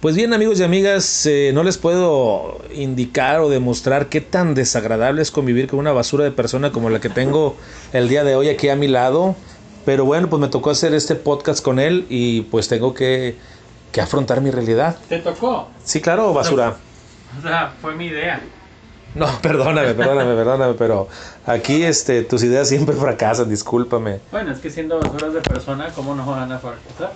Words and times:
Pues 0.00 0.14
bien 0.14 0.32
amigos 0.32 0.60
y 0.60 0.62
amigas, 0.62 1.26
eh, 1.26 1.50
no 1.52 1.64
les 1.64 1.76
puedo 1.76 2.58
indicar 2.72 3.40
o 3.40 3.48
demostrar 3.48 4.08
qué 4.08 4.20
tan 4.20 4.54
desagradable 4.54 5.22
es 5.22 5.32
convivir 5.32 5.66
con 5.66 5.80
una 5.80 5.90
basura 5.90 6.22
de 6.22 6.30
persona 6.30 6.70
como 6.70 6.88
la 6.88 7.00
que 7.00 7.08
tengo 7.08 7.56
el 7.92 8.08
día 8.08 8.22
de 8.22 8.36
hoy 8.36 8.48
aquí 8.48 8.68
a 8.68 8.76
mi 8.76 8.86
lado. 8.86 9.34
Pero 9.84 10.04
bueno, 10.04 10.28
pues 10.30 10.38
me 10.40 10.46
tocó 10.46 10.70
hacer 10.70 10.94
este 10.94 11.16
podcast 11.16 11.64
con 11.64 11.80
él 11.80 12.06
y 12.08 12.42
pues 12.42 12.68
tengo 12.68 12.94
que, 12.94 13.38
que 13.90 14.00
afrontar 14.00 14.40
mi 14.40 14.52
realidad. 14.52 14.98
¿Te 15.08 15.18
tocó? 15.18 15.68
Sí, 15.82 16.00
claro, 16.00 16.32
basura. 16.32 16.76
O 17.36 17.42
sea, 17.42 17.74
fue 17.82 17.96
mi 17.96 18.06
idea. 18.06 18.40
No, 19.16 19.26
perdóname, 19.42 19.94
perdóname, 19.94 20.32
perdóname, 20.36 20.74
pero 20.74 21.08
aquí 21.44 21.82
este, 21.82 22.22
tus 22.22 22.44
ideas 22.44 22.68
siempre 22.68 22.94
fracasan, 22.94 23.50
discúlpame. 23.50 24.20
Bueno, 24.30 24.52
es 24.52 24.60
que 24.60 24.70
siendo 24.70 25.00
basuras 25.00 25.34
de 25.34 25.40
persona, 25.40 25.88
¿cómo 25.92 26.14
no 26.14 26.24
van 26.24 26.52
a 26.52 26.60
fracasar? 26.60 27.14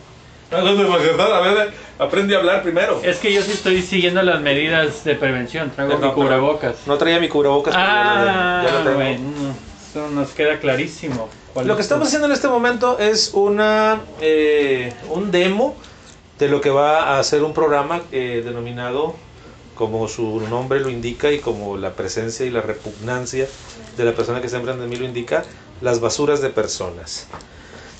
A 0.52 1.40
ver, 1.40 1.72
aprende 1.98 2.34
a 2.34 2.38
hablar 2.38 2.62
primero. 2.62 3.00
Es 3.02 3.18
que 3.18 3.32
yo 3.32 3.42
sí 3.42 3.52
estoy 3.52 3.82
siguiendo 3.82 4.22
las 4.22 4.40
medidas 4.40 5.04
de 5.04 5.14
prevención. 5.14 5.70
Traigo 5.70 5.98
No, 5.98 6.08
mi 6.08 6.12
cubrebocas. 6.12 6.76
No 6.86 6.98
traía 6.98 7.18
mi 7.20 7.28
cubrebocas. 7.28 7.74
pero 7.74 7.86
ya 7.86 7.92
lo- 7.94 8.30
Ah, 8.30 8.62
ya 8.66 8.72
lo 8.72 8.78
tengo. 8.84 8.94
bueno, 8.96 9.54
eso 9.90 10.08
nos 10.10 10.30
queda 10.30 10.58
clarísimo. 10.58 11.28
¿Cuál 11.52 11.66
Lo 11.66 11.72
es 11.74 11.76
que 11.76 11.82
estamos 11.82 12.08
haciendo 12.08 12.26
en 12.26 12.32
este 12.32 12.48
momento 12.48 12.98
es 12.98 13.30
una 13.34 14.00
eh, 14.20 14.92
un 15.10 15.30
demo 15.30 15.76
de 16.38 16.48
lo 16.48 16.60
que 16.60 16.70
va 16.70 17.18
a 17.18 17.22
ser 17.24 17.42
un 17.42 17.52
programa 17.52 18.02
eh, 18.10 18.42
denominado 18.44 19.14
como 19.74 20.08
su 20.08 20.40
nombre 20.48 20.80
lo 20.80 20.88
indica 20.90 21.30
y 21.30 21.38
como 21.38 21.76
la 21.76 21.90
presencia 21.94 22.46
y 22.46 22.50
la 22.50 22.60
repugnancia 22.60 23.46
de 23.96 24.04
la 24.04 24.12
persona 24.12 24.40
que 24.40 24.46
enfrente 24.46 24.82
de 24.82 24.86
mí 24.86 24.96
lo 24.96 25.04
indica, 25.04 25.44
las 25.80 26.00
basuras 26.00 26.40
de 26.40 26.50
personas. 26.50 27.26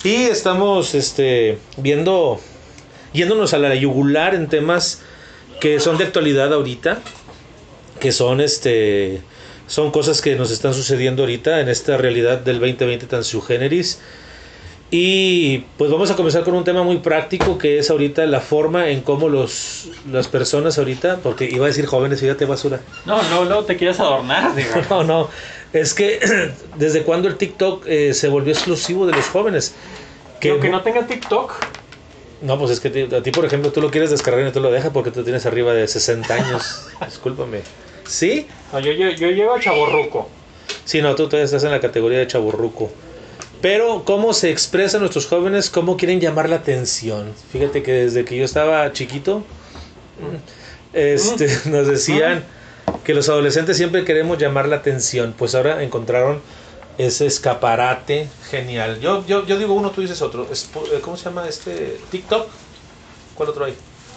Y 0.04 0.24
estamos 0.24 0.94
este, 0.96 1.58
viendo, 1.76 2.40
yéndonos 3.12 3.54
a 3.54 3.58
la 3.58 3.74
yugular 3.74 4.34
en 4.34 4.48
temas 4.48 5.00
que 5.60 5.78
son 5.78 5.96
de 5.96 6.04
actualidad 6.04 6.52
ahorita, 6.52 7.00
que 8.00 8.10
son 8.10 8.40
este 8.40 9.22
son 9.68 9.92
cosas 9.92 10.20
que 10.20 10.34
nos 10.34 10.50
están 10.50 10.74
sucediendo 10.74 11.22
ahorita 11.22 11.60
en 11.60 11.68
esta 11.68 11.96
realidad 11.96 12.38
del 12.38 12.58
2020 12.58 13.06
tan 13.06 13.22
su 13.22 13.40
generis. 13.40 14.00
Y 14.94 15.60
pues 15.78 15.90
vamos 15.90 16.10
a 16.10 16.16
comenzar 16.16 16.44
con 16.44 16.52
un 16.52 16.64
tema 16.64 16.82
muy 16.82 16.98
práctico 16.98 17.56
que 17.56 17.78
es 17.78 17.88
ahorita 17.88 18.26
la 18.26 18.40
forma 18.40 18.90
en 18.90 19.00
cómo 19.00 19.30
los, 19.30 19.88
las 20.10 20.28
personas 20.28 20.76
ahorita, 20.76 21.20
porque 21.22 21.46
iba 21.46 21.64
a 21.64 21.68
decir 21.68 21.86
jóvenes, 21.86 22.20
fíjate 22.20 22.44
basura. 22.44 22.78
No, 23.06 23.22
no, 23.30 23.46
no 23.46 23.64
te 23.64 23.78
quieres 23.78 23.98
adornar, 24.00 24.54
digo. 24.54 24.68
No, 24.90 25.02
no, 25.02 25.30
es 25.72 25.94
que 25.94 26.20
desde 26.76 27.04
cuando 27.04 27.28
el 27.28 27.38
TikTok 27.38 27.86
eh, 27.86 28.12
se 28.12 28.28
volvió 28.28 28.52
exclusivo 28.52 29.06
de 29.06 29.12
los 29.12 29.24
jóvenes. 29.24 29.74
Que 30.40 30.50
aunque 30.50 30.68
no 30.68 30.82
tenga 30.82 31.06
TikTok, 31.06 31.54
No, 32.42 32.58
pues 32.58 32.72
es 32.72 32.80
que 32.80 33.08
a 33.16 33.22
ti, 33.22 33.30
por 33.30 33.46
ejemplo, 33.46 33.72
tú 33.72 33.80
lo 33.80 33.90
quieres 33.90 34.10
descargar 34.10 34.42
y 34.42 34.44
no 34.44 34.52
te 34.52 34.60
lo 34.60 34.70
dejas 34.70 34.90
porque 34.92 35.10
tú 35.10 35.24
tienes 35.24 35.46
arriba 35.46 35.72
de 35.72 35.88
60 35.88 36.34
años. 36.34 36.88
Discúlpame. 37.06 37.62
¿Sí? 38.06 38.46
no, 38.70 38.78
yo, 38.78 38.92
yo, 38.92 39.08
yo 39.08 39.30
llevo 39.30 39.54
a 39.54 39.58
chaborruco. 39.60 40.28
Sí, 40.84 41.00
no, 41.00 41.14
tú 41.14 41.28
todavía 41.28 41.46
estás 41.46 41.64
en 41.64 41.70
la 41.70 41.80
categoría 41.80 42.18
de 42.18 42.26
chaburruco. 42.26 42.92
Pero 43.62 44.02
cómo 44.04 44.32
se 44.34 44.50
expresan 44.50 45.00
nuestros 45.00 45.26
jóvenes, 45.26 45.70
cómo 45.70 45.96
quieren 45.96 46.20
llamar 46.20 46.48
la 46.50 46.56
atención. 46.56 47.32
Fíjate 47.52 47.82
que 47.82 47.92
desde 47.92 48.24
que 48.24 48.36
yo 48.36 48.44
estaba 48.44 48.92
chiquito, 48.92 49.44
este, 50.92 51.48
nos 51.66 51.86
decían 51.86 52.44
que 53.04 53.14
los 53.14 53.28
adolescentes 53.28 53.76
siempre 53.76 54.04
queremos 54.04 54.38
llamar 54.38 54.68
la 54.68 54.76
atención. 54.76 55.34
Pues 55.38 55.54
ahora 55.54 55.82
encontraron 55.82 56.40
ese 56.98 57.26
escaparate 57.26 58.28
genial. 58.50 58.98
Yo, 59.00 59.24
yo, 59.26 59.46
yo 59.46 59.56
digo 59.58 59.74
uno, 59.74 59.90
tú 59.92 60.00
dices 60.02 60.20
otro. 60.22 60.48
Es- 60.50 60.68
¿Cómo 61.00 61.16
se 61.16 61.24
llama 61.26 61.48
este? 61.48 61.98
TikTok. 62.10 62.48
¿Cuál 63.34 63.48
otro 63.50 63.64
hay? 63.64 63.74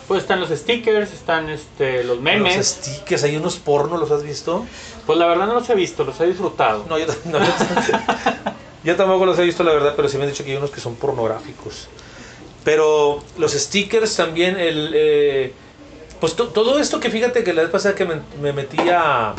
Pues 0.07 0.21
están 0.21 0.39
los 0.39 0.49
stickers, 0.49 1.13
están 1.13 1.49
este, 1.49 2.03
los 2.03 2.19
memes. 2.19 2.57
Los 2.57 2.65
stickers, 2.67 3.23
hay 3.23 3.37
unos 3.37 3.55
porno, 3.57 3.97
¿los 3.97 4.11
has 4.11 4.23
visto? 4.23 4.65
Pues 5.05 5.17
la 5.17 5.25
verdad 5.25 5.47
no 5.47 5.53
los 5.55 5.69
he 5.69 5.75
visto, 5.75 6.03
los 6.03 6.19
he 6.19 6.25
disfrutado. 6.27 6.85
No, 6.89 6.99
yo, 6.99 7.05
no, 7.25 7.39
yo- 8.85 8.95
tampoco 8.95 9.25
los 9.25 9.37
he 9.39 9.43
visto, 9.43 9.63
la 9.63 9.73
verdad, 9.73 9.93
pero 9.95 10.07
sí 10.07 10.17
me 10.17 10.23
han 10.23 10.29
dicho 10.29 10.43
que 10.43 10.51
hay 10.51 10.57
unos 10.57 10.71
que 10.71 10.79
son 10.81 10.95
pornográficos. 10.95 11.89
Pero 12.63 13.23
los 13.37 13.53
stickers 13.53 14.15
también, 14.15 14.57
el, 14.57 14.91
eh, 14.95 15.53
pues 16.19 16.35
to- 16.35 16.49
todo 16.49 16.79
esto 16.79 16.99
que 16.99 17.09
fíjate 17.11 17.43
que 17.43 17.53
la 17.53 17.61
vez 17.63 17.71
pasada 17.71 17.95
que 17.95 18.05
me, 18.05 18.21
me 18.41 18.53
metí 18.53 18.89
a, 18.89 19.35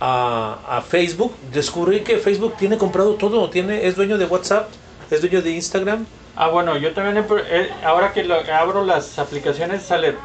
a, 0.00 0.60
a 0.78 0.82
Facebook, 0.82 1.36
descubrí 1.52 2.00
que 2.04 2.18
Facebook 2.18 2.56
tiene 2.56 2.78
comprado 2.78 3.14
todo, 3.16 3.48
tiene, 3.50 3.86
es 3.86 3.96
dueño 3.96 4.18
de 4.18 4.26
WhatsApp, 4.26 4.72
es 5.10 5.20
dueño 5.20 5.42
de 5.42 5.50
Instagram. 5.52 6.06
Ah, 6.34 6.48
bueno, 6.48 6.78
yo 6.78 6.92
también, 6.94 7.18
he 7.18 7.26
eh, 7.50 7.70
ahora 7.84 8.12
que 8.14 8.24
lo- 8.24 8.36
abro 8.54 8.84
las 8.86 9.18
aplicaciones, 9.18 9.82
sale 9.82 10.16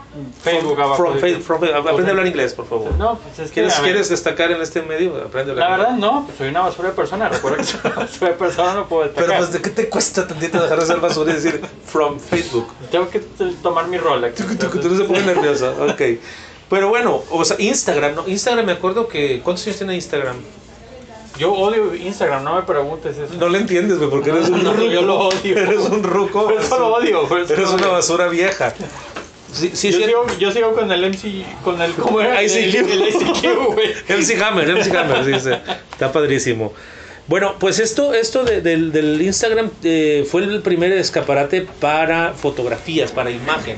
Facebook 0.41 0.79
abajo. 0.79 0.95
From 0.95 1.15
Dice- 1.15 1.35
Fa- 1.39 1.43
from 1.59 1.63
aprende 1.65 2.07
a 2.07 2.09
hablar 2.11 2.27
inglés, 2.27 2.53
por 2.53 2.65
favor. 2.65 2.93
No, 2.93 3.19
pues 3.19 3.39
es 3.39 3.47
que... 3.49 3.55
¿Quieres, 3.55 3.73
a 3.77 3.81
ver, 3.81 3.91
¿Quieres 3.91 4.09
destacar 4.09 4.51
en 4.51 4.61
este 4.61 4.81
medio? 4.83 5.15
Aprende 5.17 5.51
a 5.51 5.53
hablar 5.53 5.69
La 5.69 5.75
inglés. 5.75 5.87
verdad 5.95 5.97
no, 6.13 6.25
pues 6.25 6.37
soy 6.37 6.47
una 6.47 6.61
basura 6.61 6.89
de 6.89 6.95
persona, 6.95 7.27
recuerda 7.27 7.57
que 7.57 7.63
soy 7.65 7.79
una 7.83 7.95
basura 7.95 8.27
de 8.31 8.35
persona, 8.37 8.73
no 8.73 8.87
puedo 8.87 9.03
destacar. 9.03 9.27
Pero 9.27 9.39
pues, 9.39 9.51
¿de 9.53 9.61
qué 9.61 9.69
te 9.69 9.89
cuesta 9.89 10.25
tantito 10.27 10.61
dejar 10.63 10.79
de 10.79 10.85
ser 10.85 10.97
basura 11.01 11.31
y 11.31 11.35
decir 11.35 11.61
from 11.85 12.19
Facebook? 12.21 12.67
Tengo 12.89 13.09
que 13.09 13.19
tomar 13.61 13.87
mi 13.87 13.97
rol 13.97 14.23
aquí. 14.23 14.43
Tú, 14.43 14.79
tú 14.79 14.89
no 14.89 14.97
se 14.97 15.03
pone 15.03 15.21
nervioso, 15.23 15.75
ok. 15.89 16.01
Pero 16.69 16.87
bueno, 16.89 17.21
o 17.31 17.43
sea, 17.43 17.57
Instagram, 17.59 18.15
¿no? 18.15 18.27
Instagram, 18.27 18.65
me 18.65 18.71
acuerdo 18.73 19.07
que. 19.09 19.41
¿Cuántos 19.41 19.65
años 19.67 19.77
tiene 19.77 19.95
Instagram? 19.95 20.37
Yo 21.37 21.53
odio 21.53 21.93
Instagram, 21.95 22.43
no 22.43 22.55
me 22.55 22.61
preguntes 22.63 23.17
eso. 23.17 23.33
No 23.39 23.49
le 23.49 23.59
entiendes, 23.59 23.97
güey, 23.97 24.09
porque 24.09 24.29
eres 24.31 24.49
un 24.49 24.63
No, 24.63 24.73
ruco. 24.73 24.91
yo 24.91 25.01
lo 25.01 25.19
odio. 25.19 25.57
Eres 25.57 25.79
un 25.89 26.03
ruco. 26.03 26.45
Por 26.45 26.53
eso 26.61 26.79
lo 26.79 26.87
odio, 26.95 27.27
por 27.27 27.39
eso 27.41 27.53
Eres 27.53 27.69
lo 27.69 27.75
una 27.75 27.87
basura 27.87 28.27
vieja. 28.27 28.73
Sí, 29.53 29.71
sí, 29.73 29.91
yo, 29.91 29.97
sí. 29.99 30.03
sigo, 30.05 30.25
yo 30.39 30.51
sigo 30.51 30.73
con 30.73 30.91
el 30.91 31.05
MC, 31.09 31.45
con 31.63 31.81
el, 31.81 31.93
¿cómo 31.93 32.19
era? 32.21 32.43
ICQ. 32.43 32.75
El, 32.75 32.91
el 32.91 33.07
ICQ, 33.09 33.73
güey. 33.73 33.93
MC 34.19 34.41
Hammer, 34.41 34.67
MC 34.75 34.95
Hammer, 34.95 35.25
dice. 35.25 35.59
Está 35.91 36.11
padrísimo. 36.11 36.73
Bueno, 37.27 37.55
pues 37.59 37.79
esto, 37.79 38.13
esto 38.13 38.43
de- 38.43 38.61
del, 38.61 38.91
del 38.91 39.21
Instagram 39.21 39.69
eh, 39.83 40.25
fue 40.29 40.43
el 40.43 40.61
primer 40.61 40.91
escaparate 40.93 41.67
para 41.79 42.33
fotografías, 42.33 43.11
para 43.11 43.31
imagen. 43.31 43.77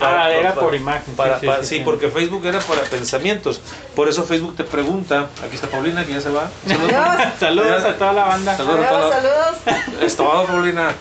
Ah, 0.00 0.30
era 0.30 0.54
por 0.54 0.74
imagen, 0.74 1.14
para- 1.14 1.34
sí, 1.36 1.40
sí, 1.40 1.46
para- 1.46 1.62
sí, 1.62 1.68
sí, 1.68 1.74
sí. 1.76 1.82
porque 1.84 2.08
Facebook 2.10 2.44
era 2.46 2.58
para 2.60 2.82
pensamientos. 2.82 3.60
Por 3.94 4.08
eso 4.08 4.24
Facebook 4.24 4.54
te 4.56 4.64
pregunta. 4.64 5.28
Aquí 5.44 5.54
está 5.54 5.68
Paulina, 5.68 6.04
que 6.04 6.12
ya 6.12 6.20
se 6.20 6.28
va. 6.30 6.50
Saludos. 6.66 6.92
Saludos 7.40 7.84
a 7.84 7.94
toda 7.96 8.12
la 8.12 8.24
banda. 8.24 8.56
Saludos. 8.56 8.84
Saludos, 8.86 9.14
saludos. 9.64 10.02
Es 10.02 10.16
todo, 10.16 10.44
Paulina. 10.46 10.92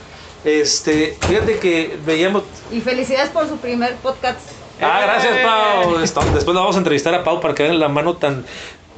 Este, 0.44 1.18
fíjate 1.28 1.60
que 1.60 1.98
veíamos. 2.06 2.44
Y 2.72 2.80
felicidades 2.82 3.30
por 3.32 3.48
su 3.50 3.58
primer 3.58 3.96
podcast. 3.96 4.40
Ah, 4.82 5.02
gracias, 5.04 5.38
Pau. 5.44 6.00
Esto- 6.00 6.22
Después 6.34 6.54
la 6.56 6.62
vamos 6.62 6.76
a 6.76 6.80
entrevistar 6.80 7.14
a 7.16 7.24
Pau 7.24 7.40
para 7.42 7.54
que 7.56 7.64
vean 7.64 7.80
la 7.80 7.90
mano 7.90 8.16
tan. 8.18 8.46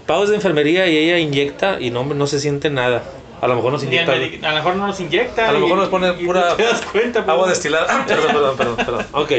Pau 0.06 0.24
es 0.24 0.30
de 0.30 0.36
enfermería 0.36 0.88
y 0.88 0.98
ella 0.98 1.18
inyecta 1.20 1.80
y 1.80 1.90
no, 1.92 2.04
no 2.04 2.28
se 2.28 2.40
siente 2.40 2.70
nada. 2.70 3.04
A 3.40 3.48
lo 3.48 3.56
mejor 3.56 3.72
nos 3.72 3.84
inyecta. 3.84 4.12
a, 4.14 4.16
lo 4.16 4.56
mejor 4.56 4.76
no 4.76 4.88
nos 4.88 5.00
inyecta. 5.00 5.50
A 5.50 5.52
lo 5.52 5.60
mejor 5.60 5.78
nos 5.78 5.90
pone 5.90 6.14
pura 6.14 6.56
te 6.56 6.64
das 6.64 6.82
cuenta, 6.82 7.24
agua 7.28 7.48
destilada. 7.48 7.86
Ah, 7.90 8.06
perdón, 8.08 8.28
perdón, 8.34 8.58
perdón, 8.58 8.76
perdón. 8.78 9.06
Ok. 9.14 9.32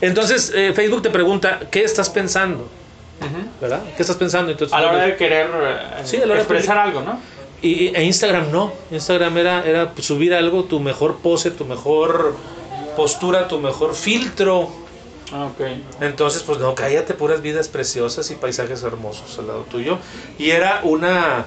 Entonces, 0.00 0.52
eh, 0.54 0.72
Facebook 0.74 1.02
te 1.02 1.10
pregunta, 1.10 1.60
¿qué 1.70 1.82
estás 1.82 2.08
pensando? 2.10 2.68
¿Verdad? 3.60 3.82
¿Qué 3.96 4.02
estás 4.02 4.16
pensando? 4.16 4.52
Entonces, 4.52 4.72
A 4.76 4.80
la 4.80 4.90
hora 4.90 5.06
de 5.06 5.16
querer 5.16 5.50
eh, 5.52 6.02
Sí, 6.04 6.16
a 6.16 6.20
la 6.20 6.26
hora 6.26 6.34
de 6.34 6.40
expresar 6.40 6.78
algo, 6.78 7.00
¿no? 7.00 7.20
Y, 7.60 7.88
e 7.88 8.04
Instagram 8.04 8.52
no. 8.52 8.72
Instagram 8.92 9.36
era, 9.38 9.66
era 9.66 9.92
subir 9.98 10.34
algo, 10.34 10.64
tu 10.64 10.78
mejor 10.78 11.18
pose, 11.18 11.50
tu 11.50 11.64
mejor 11.64 12.36
postura, 12.96 13.48
tu 13.48 13.58
mejor 13.58 13.94
filtro. 13.94 14.70
Ah, 15.32 15.46
ok. 15.46 15.60
Entonces, 16.00 16.42
pues 16.42 16.58
no, 16.58 16.74
cállate, 16.74 17.14
puras 17.14 17.42
vidas 17.42 17.68
preciosas 17.68 18.30
y 18.30 18.36
paisajes 18.36 18.82
hermosos 18.82 19.38
al 19.38 19.48
lado 19.48 19.62
tuyo. 19.70 19.98
Y 20.38 20.50
era 20.50 20.80
una, 20.84 21.46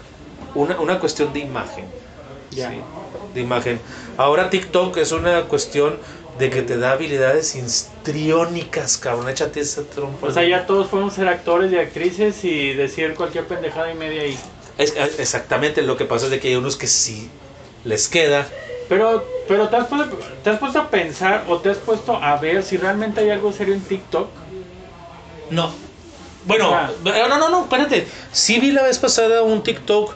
una, 0.54 0.80
una 0.80 1.00
cuestión 1.00 1.32
de 1.34 1.40
imagen. 1.40 1.86
Sí, 2.52 2.60
de 3.34 3.42
imagen. 3.42 3.80
Ahora 4.18 4.50
TikTok 4.50 4.98
es 4.98 5.12
una 5.12 5.44
cuestión 5.44 5.98
de 6.38 6.50
que 6.50 6.62
te 6.62 6.78
da 6.78 6.92
habilidades 6.94 7.56
histriónicas, 7.56 8.98
cabrón. 8.98 9.30
Échate 9.30 9.60
esa 9.62 9.84
trompa. 9.84 10.28
O 10.28 10.32
sea, 10.32 10.44
ya 10.44 10.66
todos 10.66 10.88
podemos 10.88 11.14
ser 11.14 11.28
actores 11.28 11.72
y 11.72 11.78
actrices 11.78 12.44
y 12.44 12.74
decir 12.74 13.14
cualquier 13.16 13.46
pendejada 13.48 13.92
y 13.92 13.96
media 13.96 14.24
ahí. 14.24 14.38
Es- 14.78 14.96
exactamente, 15.20 15.82
lo 15.82 15.96
que 15.98 16.06
pasa 16.06 16.26
es 16.26 16.32
de 16.32 16.40
que 16.40 16.50
hay 16.50 16.56
unos 16.56 16.76
que 16.76 16.88
sí 16.88 17.30
les 17.84 18.08
queda. 18.08 18.48
Pero, 18.90 19.24
pero 19.48 19.70
¿te, 19.70 19.76
has 19.78 19.88
puesto, 19.88 20.18
¿te 20.44 20.50
has 20.50 20.60
puesto 20.60 20.80
a 20.80 20.90
pensar 20.90 21.46
o 21.48 21.60
te 21.60 21.70
has 21.70 21.78
puesto 21.78 22.16
a 22.16 22.38
ver 22.38 22.64
si 22.64 22.78
realmente 22.78 23.22
hay 23.22 23.30
algo 23.30 23.54
serio 23.54 23.74
en 23.74 23.82
TikTok? 23.82 24.30
No. 25.50 25.74
Bueno, 26.46 26.74
Ah. 26.74 26.90
eh, 27.06 27.26
no, 27.30 27.38
no, 27.38 27.50
no, 27.50 27.62
espérate. 27.64 28.08
Sí 28.32 28.60
vi 28.60 28.72
la 28.72 28.84
vez 28.84 28.98
pasada 29.00 29.44
un 29.44 29.62
TikTok 29.64 30.16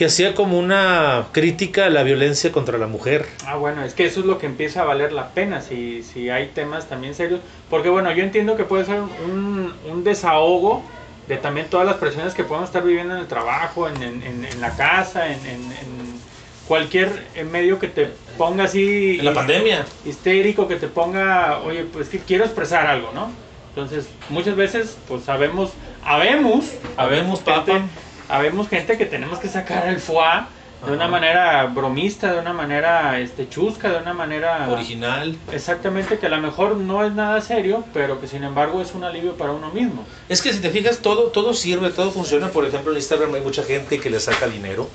que 0.00 0.06
hacía 0.06 0.34
como 0.34 0.58
una 0.58 1.28
crítica 1.30 1.84
a 1.84 1.90
la 1.90 2.02
violencia 2.02 2.50
contra 2.52 2.78
la 2.78 2.86
mujer. 2.86 3.26
Ah, 3.46 3.56
bueno, 3.56 3.84
es 3.84 3.92
que 3.94 4.06
eso 4.06 4.20
es 4.20 4.26
lo 4.26 4.38
que 4.38 4.46
empieza 4.46 4.80
a 4.80 4.84
valer 4.86 5.12
la 5.12 5.34
pena, 5.34 5.60
si, 5.60 6.02
si 6.02 6.30
hay 6.30 6.48
temas 6.54 6.88
también 6.88 7.14
serios. 7.14 7.42
Porque 7.68 7.90
bueno, 7.90 8.10
yo 8.12 8.22
entiendo 8.22 8.56
que 8.56 8.64
puede 8.64 8.86
ser 8.86 9.02
un, 9.02 9.78
un 9.84 10.02
desahogo 10.02 10.86
de 11.26 11.36
también 11.36 11.68
todas 11.68 11.86
las 11.86 11.96
presiones 11.96 12.32
que 12.32 12.44
podemos 12.44 12.70
estar 12.70 12.82
viviendo 12.82 13.12
en 13.14 13.20
el 13.20 13.28
trabajo, 13.28 13.88
en, 13.90 14.02
en, 14.02 14.22
en- 14.22 14.44
en 14.46 14.60
la 14.62 14.74
casa, 14.74 15.30
en, 15.34 15.44
en- 15.44 15.72
en 15.72 16.22
cualquier 16.64 17.30
medio 17.44 17.78
que 17.78 17.88
te 17.88 18.06
ponga 18.38 18.64
así 18.64 19.18
En 19.18 19.24
la 19.26 19.34
pandemia. 19.34 19.86
histérico, 20.02 20.66
que 20.66 20.76
te 20.76 20.88
ponga, 20.88 21.60
oye, 21.60 21.84
pues 21.84 22.08
que 22.08 22.24
quiero 22.24 22.44
expresar 22.44 22.86
algo, 22.86 23.12
¿no? 23.12 23.36
Entonces, 23.68 24.08
muchas 24.28 24.56
veces, 24.56 24.98
pues 25.06 25.24
sabemos, 25.24 25.74
habemos, 26.02 26.64
Habemos, 26.96 27.38
gente, 27.42 27.72
papa. 27.72 27.88
Habemos 28.30 28.68
gente 28.68 28.96
que 28.96 29.06
tenemos 29.06 29.38
que 29.38 29.48
sacar 29.48 29.88
el 29.88 29.98
foie 30.00 30.44
de 30.86 30.92
una 30.92 31.04
Ajá. 31.04 31.10
manera 31.10 31.66
bromista, 31.66 32.32
de 32.32 32.38
una 32.40 32.54
manera 32.54 33.20
este, 33.20 33.48
chusca, 33.50 33.90
de 33.90 33.98
una 33.98 34.14
manera... 34.14 34.66
Original. 34.70 35.36
Exactamente, 35.52 36.18
que 36.18 36.24
a 36.26 36.30
lo 36.30 36.38
mejor 36.38 36.76
no 36.76 37.04
es 37.04 37.12
nada 37.12 37.40
serio, 37.42 37.84
pero 37.92 38.18
que 38.18 38.26
sin 38.26 38.44
embargo 38.44 38.80
es 38.80 38.94
un 38.94 39.04
alivio 39.04 39.36
para 39.36 39.52
uno 39.52 39.70
mismo. 39.70 40.06
Es 40.30 40.40
que 40.40 40.52
si 40.54 40.60
te 40.60 40.70
fijas, 40.70 40.98
todo, 41.00 41.24
todo 41.24 41.52
sirve, 41.52 41.90
todo 41.90 42.10
funciona. 42.10 42.48
Por 42.48 42.64
ejemplo, 42.64 42.92
en 42.92 42.96
Instagram 42.98 43.34
hay 43.34 43.42
mucha 43.42 43.62
gente 43.62 44.00
que 44.00 44.08
le 44.08 44.20
saca 44.20 44.48
dinero 44.48 44.88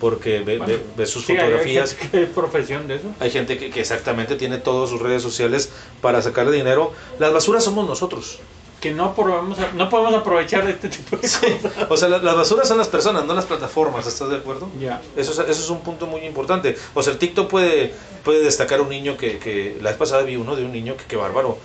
porque 0.00 0.40
ve, 0.40 0.56
Bueno, 0.58 0.72
ve- 0.72 0.84
ve 0.96 1.06
sus 1.06 1.24
Sí, 1.26 1.32
hay- 1.32 1.38
hay 1.38 1.44
fotografías. 1.44 1.94
que 1.94 2.22
es 2.24 2.28
profesión 2.30 2.88
de 2.88 2.96
eso. 2.96 3.14
Hay 3.20 3.30
gente 3.30 3.56
que, 3.56 3.70
que 3.70 3.80
exactamente 3.80 4.34
tiene 4.34 4.58
todas 4.58 4.90
sus 4.90 5.00
redes 5.00 5.22
sociales 5.22 5.70
para 6.00 6.22
sacarle 6.22 6.56
dinero. 6.56 6.92
Las 7.18 7.32
basuras 7.32 7.62
somos 7.62 7.86
nosotros. 7.86 8.40
Que 8.80 8.92
no 8.92 9.14
podemos, 9.14 9.58
no 9.74 9.88
podemos 9.90 10.14
aprovechar 10.14 10.64
de 10.64 10.72
este 10.72 10.88
tipo 10.88 11.16
de 11.16 11.22
cosas. 11.22 11.42
O 11.90 11.96
sea, 11.98 12.08
la- 12.08 12.18
las 12.18 12.34
basuras 12.34 12.66
son 12.66 12.78
las 12.78 12.88
personas, 12.88 13.24
no 13.26 13.34
las 13.34 13.44
plataformas. 13.44 14.06
¿Estás 14.06 14.30
de 14.30 14.36
acuerdo? 14.36 14.70
Ya. 14.80 15.02
Eso 15.16 15.32
es, 15.32 15.38
eso 15.38 15.50
es 15.62 15.68
un 15.70 15.80
punto 15.80 16.06
muy 16.06 16.22
importante. 16.22 16.76
O 16.94 17.02
sea, 17.02 17.12
el 17.12 17.18
TikTok 17.18 17.48
puede, 17.50 17.92
puede 18.24 18.42
destacar 18.42 18.80
un 18.80 18.88
niño 18.88 19.16
que, 19.18 19.38
que 19.38 19.76
la 19.82 19.90
vez 19.90 19.98
pasada 19.98 20.22
vi 20.22 20.36
uno 20.36 20.56
de 20.56 20.64
un 20.64 20.72
niño 20.72 20.96
que, 20.96 21.04
que 21.04 21.16
bárbaro. 21.16 21.58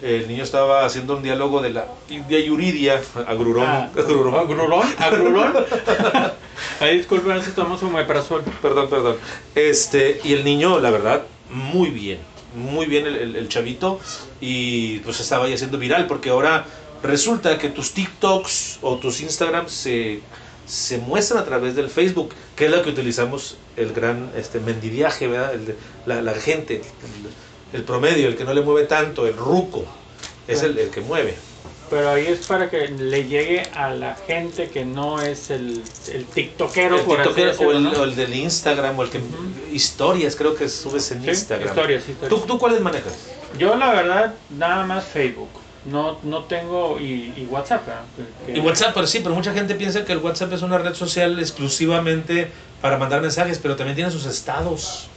El 0.00 0.26
niño 0.26 0.42
estaba 0.42 0.84
haciendo 0.84 1.16
un 1.16 1.22
diálogo 1.22 1.60
de 1.62 1.70
la 1.70 1.86
de 2.08 2.44
Yuridia, 2.44 3.00
agrurón, 3.28 3.64
Ah, 3.68 3.88
agrurón. 3.96 4.34
¿Agrulón? 4.34 4.82
¿Agrulón? 4.98 5.52
Ahí 6.80 6.98
disculpen 6.98 7.42
si 7.42 7.52
tomamos 7.52 7.82
un. 7.82 7.92
Perdón, 8.60 8.88
perdón. 8.88 9.16
Este, 9.54 10.20
y 10.24 10.32
el 10.32 10.42
niño, 10.44 10.80
la 10.80 10.90
verdad, 10.90 11.22
muy 11.50 11.90
bien. 11.90 12.18
Muy 12.54 12.86
bien 12.86 13.06
el, 13.06 13.16
el- 13.16 13.36
el 13.36 13.48
chavito. 13.48 14.00
Y 14.40 14.98
pues 15.00 15.20
estaba 15.20 15.46
ahí 15.46 15.54
haciendo 15.54 15.78
viral. 15.78 16.06
Porque 16.06 16.30
ahora 16.30 16.64
resulta 17.02 17.58
que 17.58 17.68
tus 17.68 17.92
TikToks 17.92 18.78
o 18.82 18.96
tus 18.96 19.20
Instagrams 19.20 19.72
se, 19.72 20.20
se 20.66 20.98
muestran 20.98 21.40
a 21.42 21.44
través 21.44 21.74
del 21.74 21.88
Facebook. 21.88 22.30
Que 22.56 22.66
es 22.66 22.70
lo 22.70 22.82
que 22.82 22.90
utilizamos 22.90 23.56
el 23.76 23.92
gran 23.92 24.30
este, 24.36 24.60
mendiviaje, 24.60 25.26
¿verdad? 25.28 25.54
El 25.54 25.76
la, 26.06 26.20
la 26.20 26.34
gente, 26.34 26.82
el, 27.72 27.78
el 27.78 27.84
promedio, 27.84 28.28
el 28.28 28.36
que 28.36 28.44
no 28.44 28.52
le 28.52 28.60
mueve 28.60 28.86
tanto, 28.86 29.26
el 29.26 29.36
ruco. 29.36 29.84
Es 30.46 30.62
el, 30.62 30.78
el 30.78 30.90
que 30.90 31.00
mueve. 31.00 31.36
Pero 31.92 32.08
ahí 32.08 32.26
es 32.26 32.38
para 32.46 32.70
que 32.70 32.88
le 32.88 33.24
llegue 33.24 33.68
a 33.74 33.90
la 33.90 34.16
gente 34.26 34.70
que 34.70 34.82
no 34.82 35.20
es 35.20 35.50
el, 35.50 35.82
el 36.10 36.24
tiktokero, 36.24 36.96
El 36.98 37.04
por 37.04 37.20
así 37.20 37.34
TikToker 37.34 37.66
o, 37.66 37.70
el, 37.72 37.82
¿no? 37.82 37.90
o 37.90 38.04
el 38.04 38.16
del 38.16 38.34
Instagram 38.34 38.98
o 38.98 39.02
el 39.02 39.10
que 39.10 39.20
historias 39.70 40.34
creo 40.34 40.54
que 40.54 40.70
subes 40.70 41.12
en 41.12 41.22
Sí, 41.22 41.28
Instagram. 41.28 41.68
historias, 41.68 42.08
historias. 42.08 42.40
¿Tú, 42.40 42.46
¿Tú 42.46 42.58
cuáles 42.58 42.80
manejas? 42.80 43.12
Yo 43.58 43.76
la 43.76 43.92
verdad, 43.92 44.34
nada 44.48 44.86
más 44.86 45.04
Facebook. 45.04 45.50
No, 45.84 46.18
no 46.22 46.44
tengo, 46.44 46.98
y, 46.98 47.34
y 47.36 47.46
WhatsApp. 47.50 47.82
Y 48.48 48.60
WhatsApp, 48.60 48.92
pero 48.94 49.06
sí, 49.06 49.20
pero 49.22 49.34
mucha 49.34 49.52
gente 49.52 49.74
piensa 49.74 50.02
que 50.06 50.12
el 50.12 50.18
WhatsApp 50.18 50.54
es 50.54 50.62
una 50.62 50.78
red 50.78 50.94
social 50.94 51.38
exclusivamente 51.40 52.50
para 52.80 52.96
mandar 52.96 53.20
mensajes, 53.20 53.58
pero 53.58 53.76
también 53.76 53.96
tiene 53.96 54.10
sus 54.10 54.24
estados. 54.24 55.08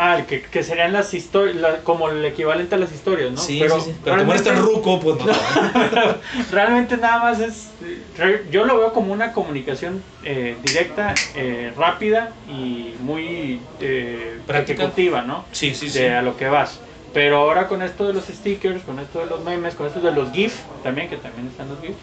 Ah, 0.00 0.24
que, 0.28 0.42
que 0.42 0.62
serían 0.62 0.92
las 0.92 1.12
historias, 1.12 1.80
como 1.82 2.08
el 2.08 2.24
equivalente 2.24 2.76
a 2.76 2.78
las 2.78 2.92
historias, 2.92 3.32
¿no? 3.32 3.42
sí, 3.42 3.68
sí, 3.68 3.80
sí. 3.80 3.94
Pero 4.04 4.18
como 4.18 4.32
ruco, 4.62 5.00
pues 5.00 5.16
no. 5.16 5.26
Realmente 6.52 6.96
nada 6.96 7.18
más 7.20 7.40
es, 7.40 7.76
re- 8.14 8.46
yo 8.48 8.64
lo 8.64 8.78
veo 8.78 8.92
como 8.92 9.12
una 9.12 9.32
comunicación 9.32 10.04
eh, 10.22 10.58
directa, 10.62 11.30
eh, 11.34 11.72
rápida 11.74 12.36
y 12.46 12.94
muy 13.00 13.66
eh, 13.80 14.40
ejecutiva, 14.48 15.22
¿no? 15.22 15.48
Sí, 15.52 15.74
sí, 15.74 15.88
sí. 15.90 15.98
De 15.98 16.10
a 16.14 16.22
lo 16.22 16.36
que 16.36 16.46
vas. 16.48 16.84
Pero 17.12 17.38
ahora 17.38 17.66
con 17.66 17.82
esto 17.82 18.06
de 18.06 18.12
los 18.12 18.26
stickers, 18.26 18.84
con 18.84 19.00
esto 19.00 19.18
de 19.18 19.26
los 19.26 19.42
memes, 19.42 19.74
con 19.74 19.86
esto 19.86 20.00
de 20.00 20.12
los 20.12 20.30
GIF, 20.30 20.66
también, 20.80 21.08
que 21.08 21.16
también 21.16 21.48
están 21.48 21.68
los 21.70 21.80
GIF, 21.80 21.96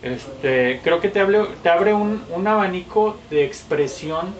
este, 0.00 0.80
creo 0.82 1.00
que 1.00 1.08
te, 1.08 1.20
hable, 1.20 1.56
te 1.62 1.68
abre 1.68 1.92
un, 1.92 2.24
un 2.28 2.46
abanico 2.46 3.26
de 3.28 3.44
expresión 3.44 4.38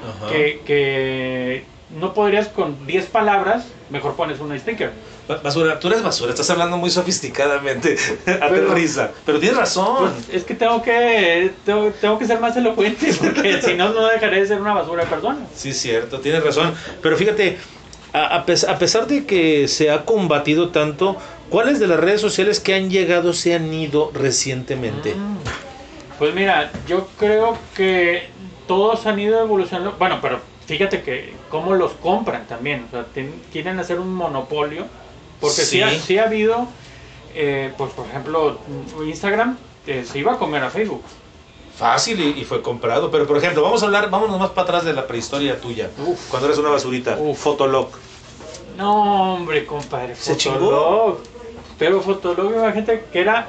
Ajá. 0.00 0.26
que, 0.26 0.62
que 0.64 1.75
no 1.88 2.14
podrías 2.14 2.48
con 2.48 2.86
10 2.86 3.06
palabras, 3.06 3.66
mejor 3.90 4.16
pones 4.16 4.40
un 4.40 4.58
sticker. 4.58 4.92
Ba- 5.28 5.40
Basura, 5.42 5.78
tú 5.78 5.88
eres 5.88 6.02
basura, 6.02 6.30
estás 6.30 6.48
hablando 6.50 6.76
muy 6.76 6.90
sofisticadamente. 6.90 7.96
Aterriza. 8.26 9.10
Pero 9.24 9.38
tienes 9.38 9.56
razón. 9.58 10.12
Pues 10.26 10.36
es 10.36 10.44
que 10.44 10.54
tengo 10.54 10.82
que 10.82 11.52
tengo, 11.64 11.90
tengo 12.00 12.18
que 12.18 12.26
ser 12.26 12.40
más 12.40 12.56
elocuente 12.56 13.12
porque 13.20 13.60
si 13.62 13.74
no, 13.74 13.92
no 13.92 14.06
dejaré 14.06 14.40
de 14.40 14.46
ser 14.48 14.60
una 14.60 14.74
basura 14.74 15.04
de 15.04 15.10
persona. 15.10 15.38
Sí, 15.54 15.72
cierto, 15.72 16.20
tienes 16.20 16.42
razón. 16.44 16.74
Pero 17.02 17.16
fíjate, 17.16 17.58
a, 18.12 18.36
a 18.36 18.46
pes- 18.46 18.64
a 18.64 18.78
pesar 18.78 19.06
de 19.06 19.26
que 19.26 19.68
se 19.68 19.90
ha 19.90 20.04
combatido 20.04 20.70
tanto, 20.70 21.16
¿cuáles 21.50 21.78
de 21.80 21.86
las 21.86 22.00
redes 22.00 22.20
sociales 22.20 22.60
que 22.60 22.74
han 22.74 22.90
llegado 22.90 23.32
se 23.32 23.54
han 23.54 23.72
ido 23.72 24.10
recientemente? 24.14 25.14
Mm. 25.14 25.36
Pues 26.18 26.34
mira, 26.34 26.72
yo 26.88 27.08
creo 27.18 27.58
que 27.76 28.28
todos 28.66 29.06
han 29.06 29.18
ido 29.18 29.40
evolucionando. 29.40 29.96
Bueno, 29.98 30.18
pero 30.22 30.40
fíjate 30.66 31.02
que 31.02 31.35
cómo 31.50 31.74
los 31.74 31.92
compran 31.92 32.46
también. 32.46 32.86
O 32.88 32.90
sea, 32.90 33.04
ten- 33.06 33.42
quieren 33.52 33.78
hacer 33.80 33.98
un 34.00 34.12
monopolio. 34.14 34.84
Porque 35.40 35.56
sí, 35.62 35.76
Sí. 35.76 35.82
ha, 35.82 35.90
sí 35.90 36.18
ha 36.18 36.24
habido, 36.24 36.66
eh, 37.34 37.72
pues 37.76 37.92
por 37.92 38.06
ejemplo, 38.06 38.58
Instagram 39.06 39.58
eh, 39.86 40.04
se 40.10 40.18
iba 40.18 40.32
a 40.32 40.38
comer 40.38 40.62
a 40.64 40.70
Facebook. 40.70 41.02
Fácil 41.76 42.20
y, 42.20 42.40
y 42.40 42.44
fue 42.44 42.62
comprado. 42.62 43.10
Pero 43.10 43.26
por 43.26 43.36
ejemplo, 43.36 43.62
vamos 43.62 43.82
a 43.82 43.86
hablar, 43.86 44.08
vámonos 44.08 44.38
más 44.40 44.50
para 44.50 44.62
atrás 44.68 44.84
de 44.84 44.94
la 44.94 45.06
prehistoria 45.06 45.60
tuya. 45.60 45.90
Uf. 46.06 46.30
Cuando 46.30 46.46
eres 46.48 46.58
una 46.58 46.70
basurita. 46.70 47.16
Uf. 47.20 47.38
Fotolog. 47.38 47.88
No, 48.76 49.34
hombre, 49.34 49.64
compadre, 49.66 50.14
¿Se 50.16 50.34
Fotolog. 50.34 51.18
Pero 51.78 52.00
Fotolog, 52.00 52.52
imagínate 52.54 53.04
que 53.12 53.20
era 53.20 53.46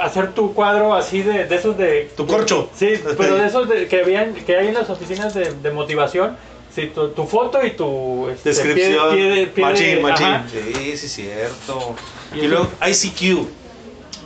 hacer 0.00 0.32
tu 0.34 0.54
cuadro 0.54 0.94
así 0.94 1.22
de, 1.22 1.46
de 1.46 1.56
esos 1.56 1.76
de... 1.76 2.12
Tu 2.16 2.26
corcho. 2.26 2.68
Sí, 2.74 2.92
pero 3.16 3.36
de 3.36 3.46
esos 3.48 3.68
de- 3.68 3.88
que, 3.88 4.00
habían, 4.02 4.34
que 4.34 4.56
hay 4.56 4.68
en 4.68 4.74
las 4.74 4.88
oficinas 4.90 5.34
de, 5.34 5.52
de 5.54 5.70
motivación. 5.72 6.36
Sí, 6.74 6.86
tu, 6.94 7.08
tu 7.10 7.26
foto 7.26 7.64
y 7.64 7.72
tu... 7.72 8.28
este, 8.28 8.50
Descripción. 8.50 9.08
pie- 9.10 9.14
pie 9.14 9.30
de- 9.30 9.46
pie 9.48 9.64
de- 9.64 10.00
machín, 10.00 10.02
machín. 10.02 10.50
Sí, 10.74 10.96
sí, 10.96 11.08
cierto. 11.08 11.94
Y 12.34 12.40
Y, 12.40 12.46
luego 12.48 12.70
ICQ. 12.86 13.48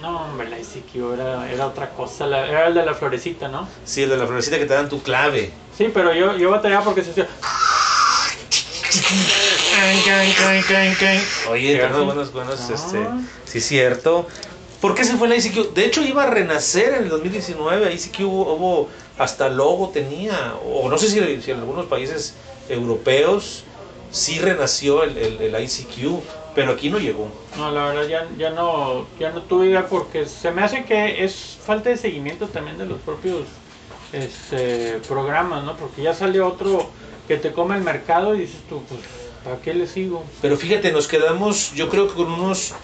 No, 0.02 0.22
hombre, 0.24 0.48
la 0.50 0.58
ICQ 0.58 1.14
era, 1.14 1.50
era 1.50 1.66
otra 1.68 1.90
cosa. 1.90 2.26
la- 2.26 2.46
era 2.46 2.66
el 2.66 2.74
de 2.74 2.84
la 2.84 2.94
florecita, 2.94 3.48
¿no? 3.48 3.68
Sí, 3.84 4.02
el 4.02 4.10
de 4.10 4.16
la 4.16 4.26
florecita 4.26 4.58
que 4.58 4.66
te 4.66 4.74
dan 4.74 4.88
tu 4.88 5.00
clave. 5.02 5.52
Sí, 5.76 5.90
pero 5.94 6.12
yo, 6.14 6.36
yo 6.36 6.50
batallaba 6.50 6.84
porque 6.84 7.02
se 7.04 7.12
hacía... 7.12 7.28
Oye, 11.48 11.86
buenos, 12.04 12.32
buenos, 12.32 12.60
Ah. 12.60 12.74
este, 12.74 13.08
sí, 13.44 13.60
cierto. 13.60 14.28
¿Por 14.82 14.94
qué 14.96 15.04
se 15.04 15.16
fue 15.16 15.28
la 15.28 15.36
ICQ? 15.36 15.74
De 15.74 15.84
hecho, 15.86 16.02
iba 16.02 16.24
a 16.24 16.30
renacer 16.30 16.94
en 16.94 17.04
el 17.04 17.08
2019. 17.08 17.92
ICQ 17.94 18.24
hubo, 18.26 18.52
hubo- 18.56 18.88
hasta 19.16 19.48
logo 19.48 19.90
tenía, 19.90 20.56
o 20.56 20.88
no 20.90 20.98
sé 20.98 21.08
si, 21.08 21.40
si 21.40 21.50
en 21.52 21.58
algunos 21.58 21.86
países 21.86 22.34
europeos 22.68 23.64
sí 24.10 24.38
renació 24.40 25.04
el, 25.04 25.16
el, 25.16 25.40
el 25.40 25.62
ICQ, 25.62 26.24
pero 26.54 26.72
aquí 26.72 26.90
no 26.90 26.98
llegó. 26.98 27.26
No, 27.56 27.70
la 27.70 27.86
verdad 27.86 28.06
ya, 28.08 28.28
ya 28.36 28.50
no 28.50 29.06
ya 29.18 29.30
no 29.30 29.42
tuve 29.42 29.68
idea 29.68 29.88
porque 29.88 30.26
se 30.26 30.50
me 30.50 30.62
hace 30.62 30.84
que 30.84 31.24
es 31.24 31.34
falta 31.64 31.88
de 31.90 31.96
seguimiento 31.96 32.48
también 32.48 32.76
de 32.76 32.86
los 32.86 33.00
propios 33.02 33.46
este, 34.12 34.98
programas, 35.08 35.64
¿no? 35.64 35.76
Porque 35.76 36.02
ya 36.02 36.14
sale 36.14 36.40
otro 36.40 36.92
que 37.28 37.36
te 37.36 37.52
come 37.52 37.76
el 37.76 37.82
mercado 37.82 38.34
y 38.34 38.40
dices 38.40 38.60
tú, 38.68 38.84
pues, 38.88 39.00
¿para 39.44 39.60
qué 39.60 39.74
le 39.74 39.86
sigo? 39.86 40.24
Pero 40.42 40.56
fíjate, 40.56 40.92
nos 40.92 41.08
quedamos, 41.08 41.70
yo 41.72 41.88
creo 41.88 42.08
que 42.08 42.14
con 42.14 42.30
unos, 42.32 42.74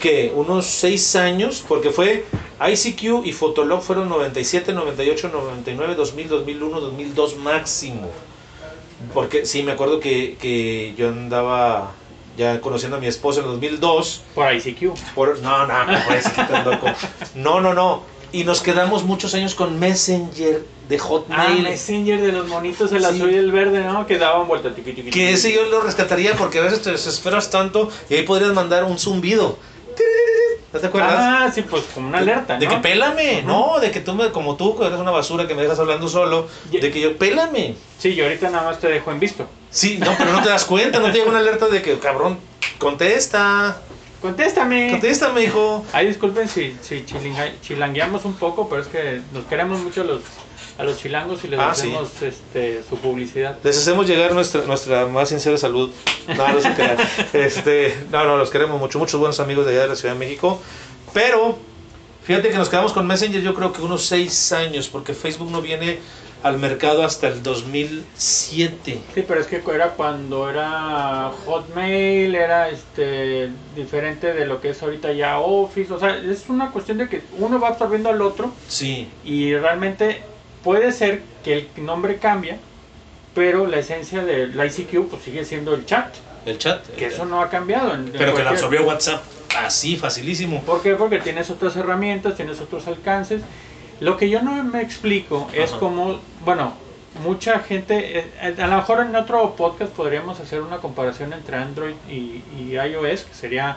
¿qué? 0.00 0.32
Unos 0.34 0.66
seis 0.66 1.16
años, 1.16 1.64
porque 1.66 1.90
fue 1.90 2.24
ICQ 2.60 3.24
y 3.24 3.32
Fotolog 3.32 3.82
fueron 3.82 4.08
97, 4.08 4.72
98, 4.72 5.30
99, 5.32 5.94
2000, 5.94 6.28
2001, 6.28 6.80
2002 6.80 7.36
máximo. 7.36 8.10
Porque 9.12 9.44
sí, 9.46 9.62
me 9.62 9.72
acuerdo 9.72 10.00
que, 10.00 10.36
que 10.40 10.94
yo 10.96 11.08
andaba 11.08 11.92
ya 12.36 12.60
conociendo 12.60 12.96
a 12.96 13.00
mi 13.00 13.06
esposa 13.06 13.40
en 13.40 13.46
2002. 13.46 14.22
Por 14.34 14.52
ICQ. 14.54 14.94
Por, 15.14 15.38
no, 15.40 15.66
no, 15.66 15.84
no, 15.86 15.98
por 16.04 16.16
ICQ 16.16 16.34
tan 16.48 16.64
loco. 16.64 16.86
No, 17.34 17.60
no, 17.60 17.74
no. 17.74 18.02
Y 18.32 18.44
nos 18.44 18.60
quedamos 18.60 19.04
muchos 19.04 19.34
años 19.34 19.54
con 19.54 19.78
Messenger 19.78 20.64
de 20.88 20.96
Ah, 20.96 21.00
Hotmail. 21.00 21.62
Messenger 21.62 22.20
de 22.20 22.32
los 22.32 22.46
monitos, 22.48 22.90
el 22.92 23.00
Sí. 23.00 23.06
azul 23.06 23.30
y 23.30 23.36
el 23.36 23.52
verde, 23.52 23.84
¿no? 23.84 24.06
Que 24.06 24.18
daban 24.18 24.48
vuelta. 24.48 24.74
tiqui, 24.74 24.92
tiqui, 24.92 25.10
Que 25.10 25.32
ese 25.32 25.52
yo 25.52 25.64
lo 25.66 25.80
rescataría 25.80 26.34
porque 26.34 26.58
a 26.58 26.62
veces 26.62 26.82
te 26.82 26.90
desesperas 26.90 27.50
tanto 27.50 27.88
y 28.10 28.14
ahí 28.14 28.22
podrías 28.22 28.52
mandar 28.52 28.84
un 28.84 28.98
zumbido. 28.98 29.58
¿No 30.72 30.80
te 30.80 30.86
acuerdas? 30.88 31.14
Ah, 31.16 31.50
sí, 31.54 31.62
pues 31.62 31.84
como 31.94 32.08
una 32.08 32.18
alerta, 32.18 32.58
De 32.58 32.66
¿no? 32.66 32.72
que 32.72 32.78
pélame, 32.78 33.42
no, 33.42 33.78
de 33.80 33.90
que 33.90 34.00
tú 34.00 34.14
me, 34.14 34.30
como 34.30 34.56
tú, 34.56 34.76
que 34.76 34.86
eres 34.86 34.98
una 34.98 35.10
basura 35.10 35.46
que 35.46 35.54
me 35.54 35.62
dejas 35.62 35.78
hablando 35.78 36.08
solo, 36.08 36.48
de 36.70 36.90
que 36.90 37.00
yo, 37.00 37.16
pélame. 37.16 37.74
Sí, 37.98 38.14
yo 38.14 38.24
ahorita 38.24 38.50
nada 38.50 38.64
más 38.70 38.78
te 38.80 38.88
dejo 38.88 39.10
en 39.12 39.20
visto. 39.20 39.46
Sí, 39.70 39.98
no, 39.98 40.14
pero 40.18 40.32
no 40.32 40.42
te 40.42 40.48
das 40.48 40.64
cuenta, 40.64 40.98
no 40.98 41.06
te 41.06 41.18
llega 41.18 41.30
una 41.30 41.38
alerta 41.38 41.68
de 41.68 41.82
que, 41.82 41.98
cabrón, 41.98 42.38
contesta, 42.78 43.80
Contéstame. 44.20 44.90
contéstame, 44.90 45.42
hijo. 45.44 45.84
Ay, 45.92 46.06
disculpen 46.08 46.48
si, 46.48 46.76
si 46.82 47.04
chilangueamos 47.62 48.24
un 48.24 48.34
poco, 48.34 48.68
pero 48.68 48.82
es 48.82 48.88
que 48.88 49.20
nos 49.32 49.44
queremos 49.44 49.80
mucho 49.80 50.02
los, 50.04 50.22
a 50.78 50.84
los 50.84 50.98
chilangos 50.98 51.42
y 51.44 51.48
les 51.48 51.58
Ah, 51.58 51.72
sí. 51.74 51.82
hacemos 51.82 52.22
este, 52.22 52.82
su 52.88 52.96
publicidad. 52.98 53.56
Les 53.62 53.78
hacemos 53.78 54.06
llegar 54.06 54.32
nuestra, 54.32 54.62
nuestra 54.62 55.06
más 55.06 55.28
sincera 55.30 55.56
salud. 55.56 55.90
No, 56.36 56.48
no 56.52 56.60
se 56.60 56.72
crean. 56.74 56.96
Este, 57.32 57.96
no, 58.10 58.24
no, 58.24 58.36
los 58.36 58.50
queremos 58.50 58.78
mucho, 58.78 58.98
muchos 58.98 59.18
buenos 59.18 59.40
amigos 59.40 59.64
de 59.66 59.72
allá 59.72 59.82
de 59.82 59.88
la 59.88 59.96
Ciudad 59.96 60.14
de 60.14 60.20
México. 60.20 60.60
Pero, 61.14 61.58
fíjate 62.24 62.50
que 62.50 62.58
nos 62.58 62.68
quedamos 62.68 62.92
con 62.92 63.06
Messenger 63.06 63.40
yo 63.40 63.54
creo 63.54 63.72
que 63.72 63.80
unos 63.80 64.04
seis 64.04 64.52
años, 64.52 64.88
porque 64.88 65.14
Facebook 65.14 65.50
no 65.50 65.62
viene 65.62 65.98
al 66.42 66.58
mercado 66.58 67.02
hasta 67.02 67.28
el 67.28 67.42
2007. 67.42 69.00
Sí, 69.14 69.24
pero 69.26 69.40
es 69.40 69.46
que 69.46 69.62
era 69.74 69.90
cuando 69.90 70.48
era 70.50 71.32
Hotmail, 71.46 72.34
era 72.34 72.68
este 72.68 73.50
diferente 73.74 74.32
de 74.34 74.46
lo 74.46 74.60
que 74.60 74.70
es 74.70 74.82
ahorita 74.82 75.12
ya 75.12 75.38
Office, 75.38 75.92
o 75.92 75.98
sea, 75.98 76.16
es 76.18 76.44
una 76.48 76.70
cuestión 76.70 76.98
de 76.98 77.08
que 77.08 77.22
uno 77.38 77.58
va 77.58 77.68
absorbiendo 77.68 78.10
al 78.10 78.20
otro 78.22 78.52
Sí, 78.68 79.08
y 79.24 79.54
realmente 79.56 80.22
puede 80.66 80.90
ser 80.90 81.22
que 81.44 81.52
el 81.76 81.84
nombre 81.84 82.16
cambia, 82.16 82.58
pero 83.36 83.68
la 83.68 83.78
esencia 83.78 84.24
del 84.24 84.50
ICQ 84.52 85.08
pues 85.08 85.22
sigue 85.22 85.44
siendo 85.44 85.74
el 85.76 85.86
chat, 85.86 86.12
el 86.44 86.58
chat. 86.58 86.84
que 86.96 87.06
eso 87.06 87.24
no 87.24 87.40
ha 87.40 87.48
cambiado. 87.48 87.94
en- 87.94 88.06
en 88.06 88.06
Pero 88.06 88.18
que 88.18 88.26
lo 88.26 88.32
cualquier- 88.32 88.48
absorbió 88.48 88.82
WhatsApp 88.84 89.22
así, 89.56 89.96
facilísimo. 89.96 90.62
¿Por 90.62 90.82
qué? 90.82 90.96
Porque 90.96 91.18
tienes 91.20 91.50
otras 91.50 91.76
herramientas, 91.76 92.34
tienes 92.34 92.60
otros 92.60 92.88
alcances. 92.88 93.42
Lo 94.00 94.16
que 94.16 94.28
yo 94.28 94.42
no 94.42 94.60
me 94.64 94.82
explico 94.82 95.48
es 95.52 95.70
Ajá. 95.70 95.78
como, 95.78 96.18
bueno, 96.44 96.74
mucha 97.22 97.60
gente, 97.60 98.18
eh, 98.18 98.30
eh, 98.42 98.56
a 98.60 98.66
lo 98.66 98.76
mejor 98.78 99.06
en 99.06 99.14
otro 99.14 99.54
podcast 99.54 99.92
podríamos 99.92 100.40
hacer 100.40 100.62
una 100.62 100.78
comparación 100.78 101.32
entre 101.32 101.56
Android 101.58 101.94
y, 102.10 102.42
y 102.58 102.72
iOS, 102.76 103.22
que 103.22 103.34
sería. 103.34 103.76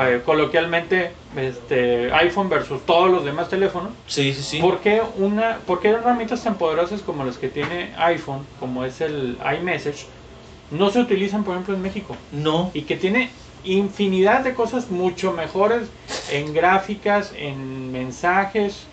Eh, 0.00 0.22
coloquialmente 0.24 1.12
este, 1.36 2.12
iPhone 2.12 2.48
versus 2.48 2.80
todos 2.86 3.10
los 3.10 3.24
demás 3.24 3.48
teléfonos. 3.48 3.90
Sí, 4.06 4.32
sí, 4.32 4.42
sí. 4.42 4.58
¿Por 4.60 4.78
qué, 4.78 5.02
una, 5.18 5.58
¿Por 5.66 5.80
qué 5.80 5.88
herramientas 5.88 6.42
tan 6.42 6.54
poderosas 6.56 7.00
como 7.02 7.24
las 7.24 7.38
que 7.38 7.48
tiene 7.48 7.92
iPhone, 7.98 8.46
como 8.60 8.84
es 8.84 9.00
el 9.00 9.38
iMessage, 9.60 10.06
no 10.70 10.90
se 10.90 11.00
utilizan, 11.00 11.44
por 11.44 11.54
ejemplo, 11.54 11.74
en 11.74 11.82
México? 11.82 12.16
No. 12.32 12.70
y 12.74 12.82
que 12.82 12.96
tiene 12.96 13.30
infinidad 13.64 14.40
de 14.44 14.54
cosas 14.54 14.90
mucho 14.90 15.32
mejores 15.32 15.88
en 16.32 16.52
gráficas, 16.52 17.32
en 17.36 17.90
mensajes, 17.92 18.84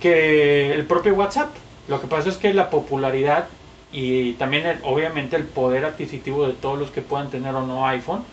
que 0.00 0.72
el 0.72 0.84
propio 0.86 1.14
WhatsApp. 1.14 1.54
Lo 1.88 2.00
que 2.00 2.06
pasa 2.06 2.28
es 2.28 2.36
que 2.36 2.52
la 2.54 2.70
popularidad 2.70 3.48
y 3.92 4.32
también 4.34 4.66
el- 4.66 4.78
obviamente 4.84 5.36
el 5.36 5.44
poder 5.44 5.84
adquisitivo 5.84 6.46
de 6.46 6.54
todos 6.54 6.78
los 6.78 6.90
que 6.90 7.02
puedan 7.02 7.28
tener 7.30 7.54
o 7.54 7.66
no 7.66 7.86
iPhone 7.86 8.24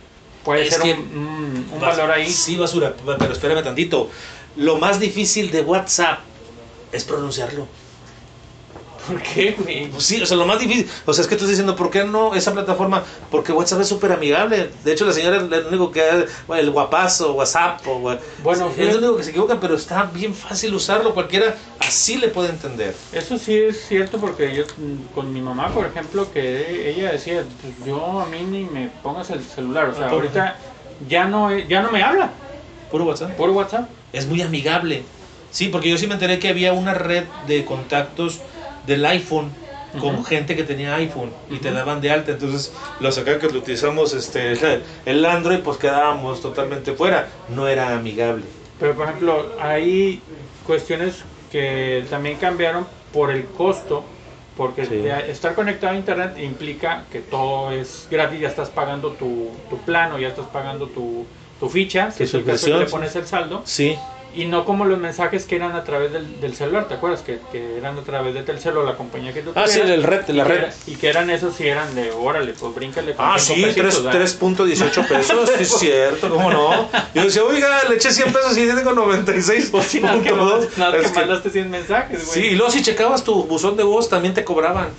puede 0.49 0.63
Es 0.67 0.73
ser 0.73 0.81
que 0.81 0.93
un, 0.93 0.99
un- 1.17 1.69
un 1.73 1.79
valor 1.79 2.09
ahí. 2.09 2.31
Sí, 2.31 2.55
basura, 2.57 2.95
pero 3.19 3.31
espérame 3.33 3.63
tantito. 3.63 4.09
Lo 4.55 4.77
más 4.77 4.99
difícil 4.99 5.51
de 5.51 5.61
WhatsApp 5.61 6.19
es 6.91 7.03
pronunciarlo. 7.03 7.67
¿Por 9.09 9.21
qué, 9.21 9.55
güey? 9.57 9.87
Pues 9.89 10.03
sí, 10.03 10.21
o 10.21 10.25
sea, 10.25 10.37
lo 10.37 10.45
más 10.45 10.59
difícil. 10.59 10.87
O 11.05 11.13
sea, 11.13 11.23
es 11.23 11.27
que 11.27 11.35
tú 11.35 11.39
estás 11.45 11.49
diciendo, 11.49 11.75
¿por 11.75 11.89
qué 11.89 12.03
no 12.03 12.35
esa 12.35 12.53
plataforma? 12.53 13.03
Porque 13.31 13.51
WhatsApp 13.51 13.81
es 13.81 13.87
súper 13.87 14.11
amigable. 14.11 14.71
De 14.83 14.91
hecho, 14.93 15.05
la 15.05 15.13
señora 15.13 15.37
es 15.37 15.43
lo 15.43 15.67
único 15.69 15.91
que 15.91 16.03
el 16.57 16.71
guapazo, 16.71 17.33
WhatsApp, 17.33 17.81
o, 17.87 17.99
Bueno, 18.43 18.71
es 18.77 18.93
lo 18.93 18.99
único 18.99 19.17
que 19.17 19.23
se 19.23 19.31
equivocan, 19.31 19.59
pero 19.59 19.75
está 19.75 20.03
bien 20.03 20.33
fácil 20.33 20.73
usarlo. 20.75 21.13
Cualquiera 21.13 21.55
así 21.79 22.17
le 22.17 22.27
puede 22.29 22.49
entender. 22.49 22.95
Eso 23.11 23.37
sí 23.37 23.55
es 23.57 23.85
cierto 23.87 24.19
porque 24.19 24.53
yo 24.53 24.63
mm, 24.77 25.13
con 25.13 25.33
mi 25.33 25.41
mamá, 25.41 25.69
por 25.73 25.85
ejemplo, 25.85 26.31
que 26.31 26.91
ella 26.91 27.11
decía, 27.11 27.43
pues 27.61 27.73
yo 27.85 28.21
a 28.21 28.25
mí 28.27 28.39
ni 28.43 28.63
me 28.65 28.89
pongas 29.01 29.29
el 29.31 29.43
celular, 29.43 29.89
o 29.89 29.95
sea, 29.95 30.07
Ah, 30.07 30.11
ahorita 30.11 30.55
ya 31.07 31.25
no 31.25 31.57
ya 31.57 31.81
no 31.81 31.91
me 31.91 32.03
habla 32.03 32.31
Puro 32.89 33.05
WhatsApp. 33.05 33.31
por 33.35 33.49
WhatsApp. 33.51 33.89
Es 34.13 34.27
muy 34.27 34.41
amigable. 34.41 35.03
Sí, 35.51 35.67
porque 35.69 35.89
yo 35.89 35.97
sí 35.97 36.07
me 36.07 36.13
enteré 36.13 36.39
que 36.39 36.49
había 36.49 36.73
una 36.73 36.93
red 36.93 37.23
de 37.47 37.65
contactos 37.65 38.39
del 38.89 39.05
iPhone 39.05 39.51
con 39.99 40.23
gente 40.23 40.55
que 40.55 40.63
tenía 40.63 40.95
iPhone 40.95 41.31
y 41.49 41.57
te 41.57 41.71
daban 41.71 42.01
de 42.01 42.11
alta. 42.11 42.31
Entonces, 42.31 42.71
los 42.99 43.17
acá 43.17 43.39
que 43.39 43.49
lo 43.49 43.59
utilizamos 43.59 44.13
este, 44.13 44.53
el 45.05 45.25
Android, 45.25 45.59
pues 45.59 45.77
quedábamos 45.77 46.41
totalmente 46.41 46.93
fuera. 46.93 47.27
No 47.47 47.67
era 47.67 47.95
amigable. 47.95 48.43
Pero 48.79 48.93
por 48.95 49.05
ejemplo, 49.07 49.51
hay 49.59 50.21
cuestiones 50.65 51.23
que 51.51 52.05
también 52.09 52.37
cambiaron 52.37 52.87
por 53.11 53.31
el 53.31 53.45
costo, 53.47 54.03
porque 54.55 54.85
Sí. 54.85 55.31
estar 55.31 55.55
conectado 55.55 55.93
a 55.93 55.95
internet 55.95 56.37
implica 56.37 57.05
que 57.11 57.19
todo 57.19 57.71
es 57.71 58.07
gratis, 58.11 58.39
ya 58.41 58.49
estás 58.49 58.69
pagando 58.69 59.11
tu, 59.13 59.49
tu 59.69 59.77
plano, 59.79 60.19
ya 60.19 60.27
estás 60.27 60.45
pagando 60.47 60.87
tu, 60.87 61.25
tu 61.59 61.67
ficha, 61.69 62.11
si 62.11 62.19
Tu 62.19 62.23
es 62.25 62.33
el 62.35 62.41
caso 62.43 62.51
que 62.51 62.57
suscripción, 62.57 62.79
le 62.79 62.85
pones 62.91 63.15
el 63.15 63.25
saldo, 63.25 63.63
Sí, 63.65 63.97
y 64.35 64.45
no 64.45 64.63
como 64.63 64.85
los 64.85 64.99
mensajes 64.99 65.45
que 65.45 65.55
eran 65.55 65.75
a 65.75 65.83
través 65.83 66.11
del, 66.13 66.39
del 66.39 66.55
celular, 66.55 66.87
¿te 66.87 66.93
acuerdas? 66.93 67.21
Que, 67.21 67.39
que 67.51 67.77
eran 67.77 67.97
a 67.97 68.01
través 68.03 68.33
de 68.35 68.43
Telcel 68.43 68.77
o 68.77 68.83
la 68.83 68.95
compañía 68.95 69.33
que 69.33 69.41
tú 69.41 69.51
Ah, 69.55 69.65
sí, 69.67 69.79
tuvieras, 69.79 69.91
el 69.97 70.03
red, 70.03 70.27
la 70.29 70.43
y 70.43 70.47
que 70.47 70.53
red. 70.53 70.73
y 70.87 70.95
que 70.97 71.07
eran 71.09 71.29
esos, 71.29 71.55
sí 71.55 71.67
eran 71.67 71.95
de, 71.95 72.11
órale, 72.11 72.53
pues 72.53 72.75
bríncale 72.75 73.15
con 73.15 73.25
Ah, 73.25 73.39
sí, 73.39 73.61
pesitos, 73.63 74.03
¿verdad? 74.03 74.21
3.18 74.21 75.07
pesos, 75.07 75.49
sí 75.57 75.63
es 75.63 75.69
cierto, 75.79 76.29
¿cómo 76.29 76.51
no? 76.51 76.89
Yo 77.15 77.23
decía, 77.23 77.43
oiga, 77.43 77.83
le 77.89 77.95
eché 77.95 78.11
100 78.11 78.31
pesos 78.33 78.51
y 78.57 78.65
tiene 78.65 78.83
con 78.83 78.95
96. 78.95 79.69
Pues 79.71 79.85
sí, 79.87 79.99
nada 79.99 80.21
que, 80.21 80.29
punto 80.29 80.45
dos. 80.45 80.65
mandaste- 80.65 80.77
nada 80.79 80.97
Es 80.97 81.07
que 81.07 81.13
que- 81.13 81.19
mandaste 81.19 81.49
100 81.49 81.69
mensajes, 81.69 82.25
güey. 82.27 82.41
Sí, 82.41 82.47
y 82.49 82.55
luego 82.55 82.71
si 82.71 82.81
checabas 82.83 83.23
tu 83.23 83.43
buzón 83.45 83.77
de 83.77 83.83
voz 83.83 84.09
también 84.09 84.33
te 84.33 84.43
cobraban. 84.43 84.89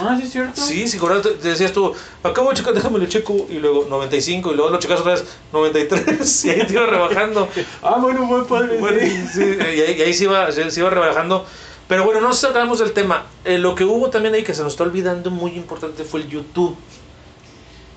Ah, 0.00 0.14
sí, 0.16 0.22
es 0.24 0.30
cierto. 0.32 0.60
Sí, 0.60 0.86
si 0.86 0.98
cobrabas, 0.98 1.24
te- 1.24 1.30
te 1.34 1.48
decías 1.48 1.72
tú, 1.72 1.92
acabo 2.22 2.50
de 2.50 2.56
checar, 2.56 2.74
déjame 2.74 2.98
lo 3.00 3.06
checo, 3.06 3.46
y 3.50 3.54
luego 3.54 3.86
95, 3.88 4.52
y 4.52 4.54
luego 4.54 4.70
lo 4.70 4.78
checas 4.78 5.00
otra 5.00 5.14
vez 5.14 5.24
93, 5.52 6.44
y 6.44 6.50
ahí 6.50 6.66
te 6.66 6.72
iba 6.74 6.86
rebajando. 6.86 7.48
Ah, 7.82 7.96
bueno, 8.00 8.22
muy 8.24 8.44
padre. 8.44 8.78
Bueno, 8.78 8.98
sí. 9.00 9.24
sí, 9.34 9.56
y 9.58 9.80
ahí, 9.80 9.96
y 9.98 10.02
ahí 10.02 10.14
se, 10.14 10.24
iba, 10.24 10.50
se, 10.52 10.70
se 10.70 10.80
iba 10.80 10.90
rebajando. 10.90 11.44
Pero 11.88 12.04
bueno, 12.04 12.20
no 12.20 12.32
sacamos 12.32 12.78
del 12.78 12.92
tema. 12.92 13.26
Eh, 13.44 13.58
lo 13.58 13.74
que 13.74 13.84
hubo 13.84 14.10
también 14.10 14.34
ahí 14.34 14.44
que 14.44 14.54
se 14.54 14.62
nos 14.62 14.74
está 14.74 14.84
olvidando 14.84 15.32
muy 15.32 15.52
importante 15.56 16.04
fue 16.04 16.20
el 16.20 16.28
YouTube. 16.28 16.76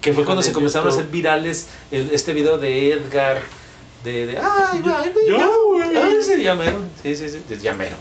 Que 0.02 0.14
fue 0.14 0.26
cuando 0.26 0.42
se 0.42 0.52
comenzaron 0.52 0.90
a 0.90 0.92
hacer 0.92 1.06
virales 1.06 1.68
el- 1.92 2.10
este 2.12 2.34
video 2.34 2.58
de 2.58 2.92
Edgar. 2.94 3.42
De, 4.04 4.26
de 4.26 4.38
ay, 4.38 4.82
ay, 4.84 5.12
güey. 5.14 5.32
ay, 5.96 6.13
llamero. 6.44 6.80
Sí, 7.02 7.16
sí, 7.16 7.30
sí, 7.30 7.42
del 7.50 7.62
llamero. 7.62 7.96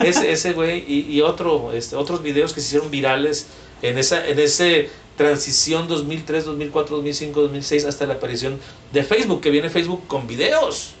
ese, 0.00 0.30
ese 0.32 0.52
güey 0.52 0.84
y, 0.86 1.06
y 1.10 1.20
otro, 1.22 1.72
este, 1.72 1.96
otros 1.96 2.22
videos 2.22 2.52
que 2.52 2.60
se 2.60 2.66
hicieron 2.68 2.90
virales 2.90 3.46
en 3.82 3.98
esa 3.98 4.26
en 4.26 4.38
ese 4.38 4.90
transición 5.16 5.88
2003, 5.88 6.44
2004, 6.44 6.96
2005, 6.96 7.40
2006 7.42 7.84
hasta 7.86 8.06
la 8.06 8.14
aparición 8.14 8.58
de 8.92 9.02
Facebook, 9.02 9.40
que 9.40 9.50
viene 9.50 9.68
Facebook 9.70 10.06
con 10.06 10.26
videos. 10.26 10.94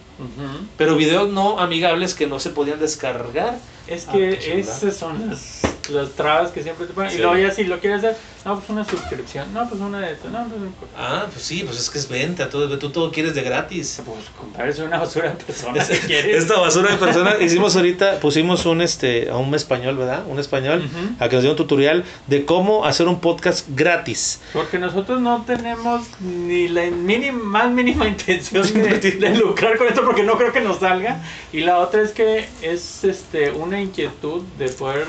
Pero 0.76 0.96
videos 0.96 1.28
no 1.30 1.60
amigables 1.60 2.14
que 2.14 2.26
no 2.26 2.40
se 2.40 2.50
podían 2.50 2.80
descargar. 2.80 3.60
Es 3.86 4.06
Ah, 4.08 4.12
que 4.12 4.40
celular. 4.40 4.58
esas 4.58 4.96
son 4.96 5.28
las, 5.30 5.57
las 5.90 6.10
trabas 6.10 6.50
que 6.50 6.62
siempre 6.62 6.86
te 6.86 6.92
ponen. 6.92 7.10
Sí. 7.10 7.18
Y 7.18 7.20
luego 7.20 7.36
ya 7.36 7.50
si 7.50 7.64
lo 7.64 7.78
quieres 7.80 7.98
hacer, 7.98 8.16
no, 8.44 8.56
pues 8.58 8.70
una 8.70 8.84
suscripción, 8.84 9.52
no, 9.52 9.68
pues 9.68 9.80
una 9.80 10.00
de 10.00 10.12
estas, 10.12 10.30
no, 10.30 10.46
pues, 10.48 10.90
Ah, 10.96 11.26
pues 11.30 11.44
sí, 11.44 11.62
pues 11.64 11.78
es 11.78 11.90
que 11.90 11.98
es 11.98 12.08
venta, 12.08 12.48
todo, 12.48 12.78
tú 12.78 12.90
todo 12.90 13.10
quieres 13.10 13.34
de 13.34 13.42
gratis. 13.42 14.00
pues 14.04 14.24
compadre, 14.38 14.82
una 14.82 14.98
basura 14.98 15.30
de 15.30 15.44
persona 15.44 15.84
si 15.84 15.94
quieres. 16.06 16.42
Esta 16.44 16.58
basura 16.58 16.90
de 16.92 16.96
persona, 17.04 17.36
hicimos 17.40 17.76
ahorita, 17.76 18.20
pusimos 18.20 18.64
un 18.66 18.80
este 18.80 19.30
a 19.30 19.36
un 19.36 19.54
español, 19.54 19.96
¿verdad? 19.96 20.24
Un 20.26 20.38
español, 20.38 20.88
a 21.18 21.28
que 21.28 21.34
nos 21.36 21.42
dio 21.42 21.50
un 21.52 21.56
tutorial 21.56 22.04
de 22.26 22.44
cómo 22.44 22.84
hacer 22.84 23.08
un 23.08 23.20
podcast 23.20 23.66
gratis. 23.70 24.40
Porque 24.52 24.78
nosotros 24.78 25.20
no 25.20 25.44
tenemos 25.46 26.06
ni 26.20 26.68
la 26.68 26.90
mínima, 26.90 27.42
más 27.42 27.70
mínima 27.70 28.06
intención 28.08 28.72
de, 28.72 28.98
de 28.98 29.30
lucrar 29.36 29.76
con 29.78 29.88
esto 29.88 30.04
porque 30.04 30.22
no 30.22 30.36
creo 30.38 30.52
que 30.52 30.60
nos 30.60 30.78
salga. 30.78 31.22
Y 31.52 31.60
la 31.60 31.78
otra 31.78 32.02
es 32.02 32.12
que 32.12 32.48
es 32.62 33.04
este 33.04 33.50
una 33.50 33.80
inquietud 33.80 34.42
de 34.58 34.68
poder... 34.68 35.06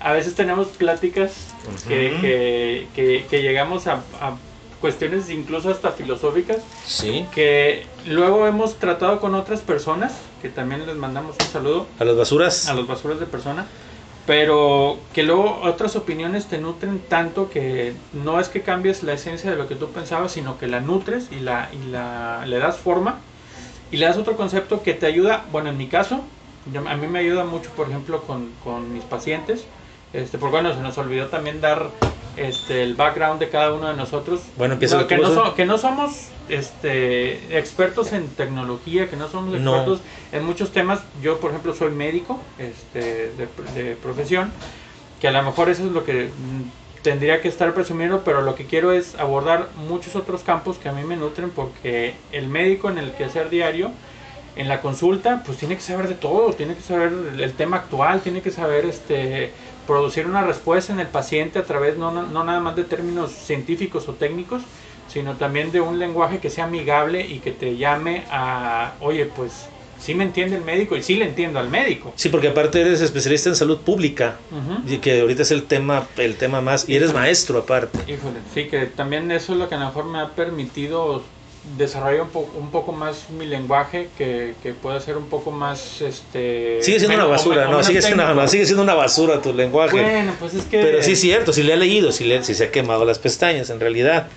A 0.00 0.12
veces 0.12 0.34
tenemos 0.34 0.68
pláticas 0.68 1.54
que, 1.88 2.10
Ujú. 2.12 2.20
que, 2.20 2.88
que- 2.94 3.26
que 3.28 3.42
llegamos 3.42 3.86
a, 3.86 4.02
a 4.20 4.36
cuestiones 4.80 5.30
incluso 5.30 5.70
hasta 5.70 5.92
filosóficas 5.92 6.58
Sí. 6.84 7.24
que 7.32 7.86
luego 8.06 8.46
hemos 8.46 8.78
tratado 8.78 9.20
con 9.20 9.34
otras 9.34 9.60
personas, 9.60 10.12
que 10.42 10.48
también 10.50 10.86
les 10.86 10.96
mandamos 10.96 11.36
un 11.40 11.46
saludo 11.46 11.86
A 11.98 12.04
las 12.04 12.16
basuras. 12.16 12.68
a 12.68 12.74
los 12.74 12.86
basuras 12.86 13.18
de 13.18 13.26
persona, 13.26 13.66
pero 14.26 14.98
que 15.14 15.22
luego 15.22 15.60
otras 15.62 15.96
opiniones 15.96 16.46
te 16.46 16.58
nutren 16.58 17.00
tanto 17.08 17.48
que 17.48 17.94
no 18.12 18.38
es 18.38 18.48
que 18.48 18.60
cambies 18.60 19.02
la 19.02 19.14
esencia 19.14 19.50
de 19.50 19.56
lo 19.56 19.66
que 19.68 19.76
tú 19.76 19.88
pensabas, 19.88 20.32
sino 20.32 20.58
que 20.58 20.66
la 20.66 20.80
nutres 20.80 21.28
y 21.30 21.36
la, 21.40 21.70
y 21.72 21.90
la 21.90 22.44
le 22.46 22.58
das 22.58 22.76
forma 22.76 23.20
y 23.90 23.96
le 23.96 24.06
das 24.06 24.18
otro 24.18 24.36
concepto 24.36 24.82
que 24.82 24.94
te 24.94 25.06
ayuda, 25.06 25.44
bueno, 25.52 25.70
en 25.70 25.78
mi 25.78 25.86
caso, 25.86 26.20
yo- 26.72 26.86
a 26.86 26.96
mí 26.96 27.06
me 27.06 27.20
ayuda 27.20 27.44
mucho, 27.44 27.70
por 27.70 27.88
ejemplo, 27.88 28.22
con, 28.22 28.50
con 28.64 28.92
mis 28.92 29.04
pacientes, 29.04 29.64
este, 30.12 30.38
porque 30.38 30.52
bueno, 30.52 30.74
se 30.74 30.80
nos 30.80 30.96
olvidó 30.98 31.26
también 31.26 31.60
dar 31.60 31.90
este, 32.36 32.82
el 32.82 32.94
background 32.94 33.40
de 33.40 33.48
cada 33.48 33.72
uno 33.72 33.88
de 33.88 33.94
nosotros. 33.94 34.40
Bueno, 34.56 34.74
empieza 34.74 35.00
No, 35.00 35.06
que, 35.06 35.16
no 35.18 35.28
so- 35.34 35.54
que 35.54 35.64
no 35.66 35.78
somos 35.78 36.28
este, 36.48 37.58
expertos 37.58 38.12
en 38.12 38.28
tecnología, 38.28 39.08
que 39.08 39.16
no 39.16 39.28
somos 39.28 39.58
No. 39.60 39.70
expertos 39.72 40.00
en 40.32 40.44
muchos 40.44 40.70
temas. 40.72 41.00
Yo, 41.22 41.38
por 41.40 41.50
ejemplo, 41.50 41.74
soy 41.74 41.90
médico 41.90 42.38
este, 42.58 43.30
de, 43.32 43.48
de 43.74 43.96
profesión, 43.96 44.52
que 45.20 45.28
a 45.28 45.32
lo 45.32 45.42
mejor 45.42 45.68
eso 45.70 45.84
es 45.84 45.92
lo 45.92 46.04
que 46.04 46.24
mm, 46.26 47.02
tendría 47.02 47.40
que 47.40 47.48
estar 47.48 47.72
presumiendo, 47.72 48.22
pero 48.24 48.42
lo 48.42 48.54
que 48.54 48.64
quiero 48.66 48.92
es 48.92 49.14
abordar 49.16 49.68
muchos 49.88 50.14
otros 50.16 50.42
campos 50.42 50.76
que 50.78 50.88
a 50.88 50.92
mí 50.92 51.02
me 51.04 51.16
nutren 51.16 51.50
porque 51.50 52.14
el 52.32 52.48
médico 52.48 52.90
en 52.90 52.98
el 52.98 53.12
quehacer 53.12 53.48
diario 53.48 53.90
en 54.56 54.68
la 54.68 54.80
consulta, 54.80 55.42
pues 55.44 55.58
tiene 55.58 55.74
que 55.76 55.82
saber 55.82 56.08
de 56.08 56.14
todo, 56.14 56.52
tiene 56.54 56.74
que 56.74 56.80
saber 56.80 57.12
el, 57.34 57.40
el 57.42 57.52
tema 57.52 57.76
actual, 57.76 58.20
tiene 58.22 58.40
que 58.40 58.50
saber 58.50 58.86
este 58.86 59.52
producir 59.86 60.26
una 60.26 60.42
respuesta 60.42 60.92
en 60.92 61.00
el 61.00 61.06
paciente 61.06 61.58
a 61.58 61.64
través 61.64 61.96
no, 61.96 62.10
no, 62.10 62.44
nada 62.44 62.60
más 62.60 62.76
de 62.76 62.84
términos 62.84 63.30
científicos 63.32 64.08
o 64.08 64.14
técnicos, 64.14 64.62
sino 65.08 65.36
también 65.36 65.72
de 65.72 65.80
un 65.80 65.98
lenguaje 65.98 66.38
que 66.38 66.50
sea 66.50 66.64
amigable 66.64 67.26
y 67.26 67.38
que 67.38 67.52
te 67.52 67.76
llame 67.76 68.24
a, 68.30 68.96
oye, 69.00 69.26
pues 69.26 69.52
sí 69.98 70.14
me 70.14 70.24
entiende 70.24 70.56
el 70.56 70.64
médico 70.64 70.96
y 70.96 71.02
sí 71.02 71.14
le 71.14 71.26
entiendo 71.26 71.58
al 71.58 71.70
médico. 71.70 72.12
Sí, 72.16 72.28
porque 72.28 72.48
aparte 72.48 72.80
eres 72.80 73.00
especialista 73.00 73.48
en 73.48 73.56
salud 73.56 73.78
pública, 73.80 74.36
y 74.86 74.98
que 74.98 75.20
ahorita 75.20 75.42
es 75.42 75.50
el 75.50 75.64
tema, 75.64 76.08
el 76.16 76.36
tema 76.36 76.60
más, 76.60 76.88
y 76.88 76.96
eres 76.96 77.14
maestro 77.14 77.58
aparte. 77.58 78.10
Híjole, 78.10 78.40
sí, 78.52 78.68
que 78.68 78.86
también 78.86 79.30
eso 79.30 79.52
es 79.52 79.58
lo 79.58 79.68
que 79.68 79.74
a 79.74 79.78
lo 79.78 79.86
mejor 79.86 80.04
me 80.06 80.18
ha 80.20 80.34
permitido 80.34 81.24
desarrollar 81.76 82.22
un, 82.22 82.28
po- 82.28 82.48
un 82.56 82.70
poco 82.70 82.92
más 82.92 83.28
mi 83.30 83.44
lenguaje, 83.44 84.08
que, 84.16 84.54
que 84.62 84.72
pueda 84.72 85.00
ser 85.00 85.16
un 85.16 85.26
poco 85.26 85.50
más, 85.50 86.00
este... 86.00 86.78
Sigue 86.80 87.00
siendo 87.00 87.16
una 87.16 87.26
basura, 87.26 87.66
no, 87.66 87.82
sigue 87.82 88.00
siendo, 88.00 88.34
no, 88.34 88.46
sigue 88.46 88.64
siendo 88.66 88.82
una 88.82 88.94
basura 88.94 89.42
tu 89.42 89.52
lenguaje. 89.52 90.00
Bueno, 90.00 90.32
pues 90.38 90.54
es 90.54 90.64
que... 90.64 90.80
Pero 90.80 91.02
sí 91.02 91.12
es 91.12 91.20
cierto, 91.20 91.52
sí 91.52 91.62
le 91.64 91.72
he 91.72 91.76
leído, 91.76 92.12
sí, 92.12 92.24
le, 92.24 92.44
sí 92.44 92.54
se 92.54 92.64
ha 92.64 92.70
quemado 92.70 93.04
las 93.04 93.18
pestañas, 93.18 93.70
en 93.70 93.80
realidad. 93.80 94.28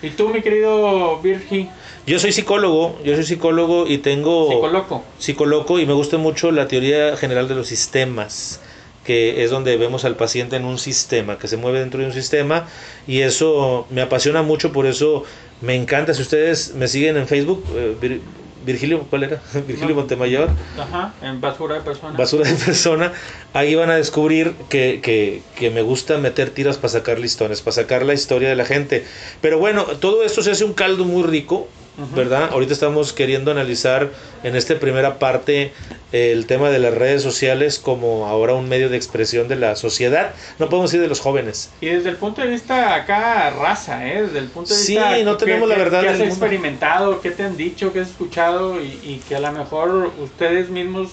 ¿Y 0.00 0.10
tú, 0.10 0.30
mi 0.30 0.40
querido 0.40 1.18
Virgi? 1.20 1.68
Yo 2.06 2.18
soy 2.18 2.32
psicólogo, 2.32 2.98
yo 3.04 3.14
soy 3.14 3.24
psicólogo 3.24 3.86
y 3.86 3.98
tengo... 3.98 4.48
Psicoloco. 4.48 5.04
psicoloco 5.18 5.78
y 5.78 5.84
me 5.84 5.92
gusta 5.92 6.16
mucho 6.16 6.50
la 6.52 6.68
teoría 6.68 7.16
general 7.18 7.48
de 7.48 7.54
los 7.54 7.66
sistemas, 7.66 8.60
que 9.04 9.44
es 9.44 9.50
donde 9.50 9.76
vemos 9.76 10.04
al 10.06 10.16
paciente 10.16 10.56
en 10.56 10.64
un 10.64 10.78
sistema, 10.78 11.38
que 11.38 11.48
se 11.48 11.56
mueve 11.58 11.80
dentro 11.80 12.00
de 12.00 12.06
un 12.06 12.12
sistema 12.12 12.66
y 13.06 13.20
eso 13.20 13.86
me 13.90 14.00
apasiona 14.00 14.42
mucho, 14.42 14.72
por 14.72 14.86
eso 14.86 15.24
me 15.60 15.74
encanta. 15.74 16.14
Si 16.14 16.22
ustedes 16.22 16.74
me 16.74 16.88
siguen 16.88 17.16
en 17.16 17.26
Facebook, 17.28 17.64
eh, 17.74 17.96
Vir- 18.00 18.20
Virgilio, 18.64 19.06
¿cuál 19.08 19.22
era? 19.24 19.40
Virgilio 19.66 19.90
No. 19.90 19.94
Montemayor, 19.96 20.50
Ajá, 20.78 21.14
en 21.22 21.40
basura 21.40 21.76
de 21.76 21.80
personas. 21.82 22.16
basura 22.16 22.48
de 22.50 22.54
persona, 22.56 23.12
ahí 23.54 23.74
van 23.74 23.90
a 23.90 23.96
descubrir 23.96 24.52
que, 24.68 25.00
que, 25.02 25.42
que 25.56 25.70
me 25.70 25.82
gusta 25.82 26.18
meter 26.18 26.50
tiras 26.50 26.76
para 26.76 26.88
sacar 26.90 27.18
listones, 27.18 27.62
para 27.62 27.72
sacar 27.74 28.04
la 28.04 28.14
historia 28.14 28.48
de 28.48 28.56
la 28.56 28.64
gente. 28.64 29.04
Pero 29.40 29.58
bueno, 29.58 29.84
todo 30.00 30.22
esto 30.24 30.42
se 30.42 30.50
hace 30.50 30.64
un 30.64 30.74
caldo 30.74 31.04
muy 31.04 31.22
rico, 31.22 31.68
¿verdad? 32.14 32.50
Ahorita 32.52 32.72
estamos 32.72 33.12
queriendo 33.12 33.50
analizar 33.50 34.10
en 34.42 34.54
esta 34.56 34.78
primera 34.78 35.18
parte 35.18 35.72
eh, 36.12 36.32
el 36.32 36.46
tema 36.46 36.70
de 36.70 36.78
las 36.78 36.94
redes 36.94 37.22
sociales 37.22 37.78
como 37.78 38.26
ahora 38.26 38.54
un 38.54 38.68
medio 38.68 38.88
de 38.88 38.96
expresión 38.96 39.48
de 39.48 39.56
la 39.56 39.76
sociedad. 39.76 40.32
No 40.58 40.68
podemos 40.68 40.90
decir 40.90 41.02
de 41.02 41.08
los 41.08 41.20
jóvenes. 41.20 41.70
Y 41.80 41.86
desde 41.86 42.10
el 42.10 42.16
punto 42.16 42.40
de 42.40 42.48
vista 42.48 42.94
acá, 42.94 43.50
raza, 43.50 44.06
¿eh? 44.08 44.22
Desde 44.22 44.38
el 44.38 44.46
punto 44.46 44.72
de 44.74 44.80
Sí, 44.80 44.92
vista... 44.94 45.18
no 45.24 45.36
que- 45.36 45.44
tenemos 45.44 45.68
la 45.68 45.76
verdad 45.76 46.00
Que 46.02 46.08
has 46.08 46.20
experimentado, 46.20 47.20
qué 47.20 47.30
te 47.30 47.42
han 47.42 47.56
dicho, 47.56 47.92
qué 47.92 48.00
has 48.00 48.08
escuchado 48.10 48.80
y, 48.80 48.86
y 49.02 49.22
que 49.28 49.36
a 49.36 49.40
lo 49.40 49.50
mejor 49.52 50.12
ustedes 50.22 50.70
mismos 50.70 51.10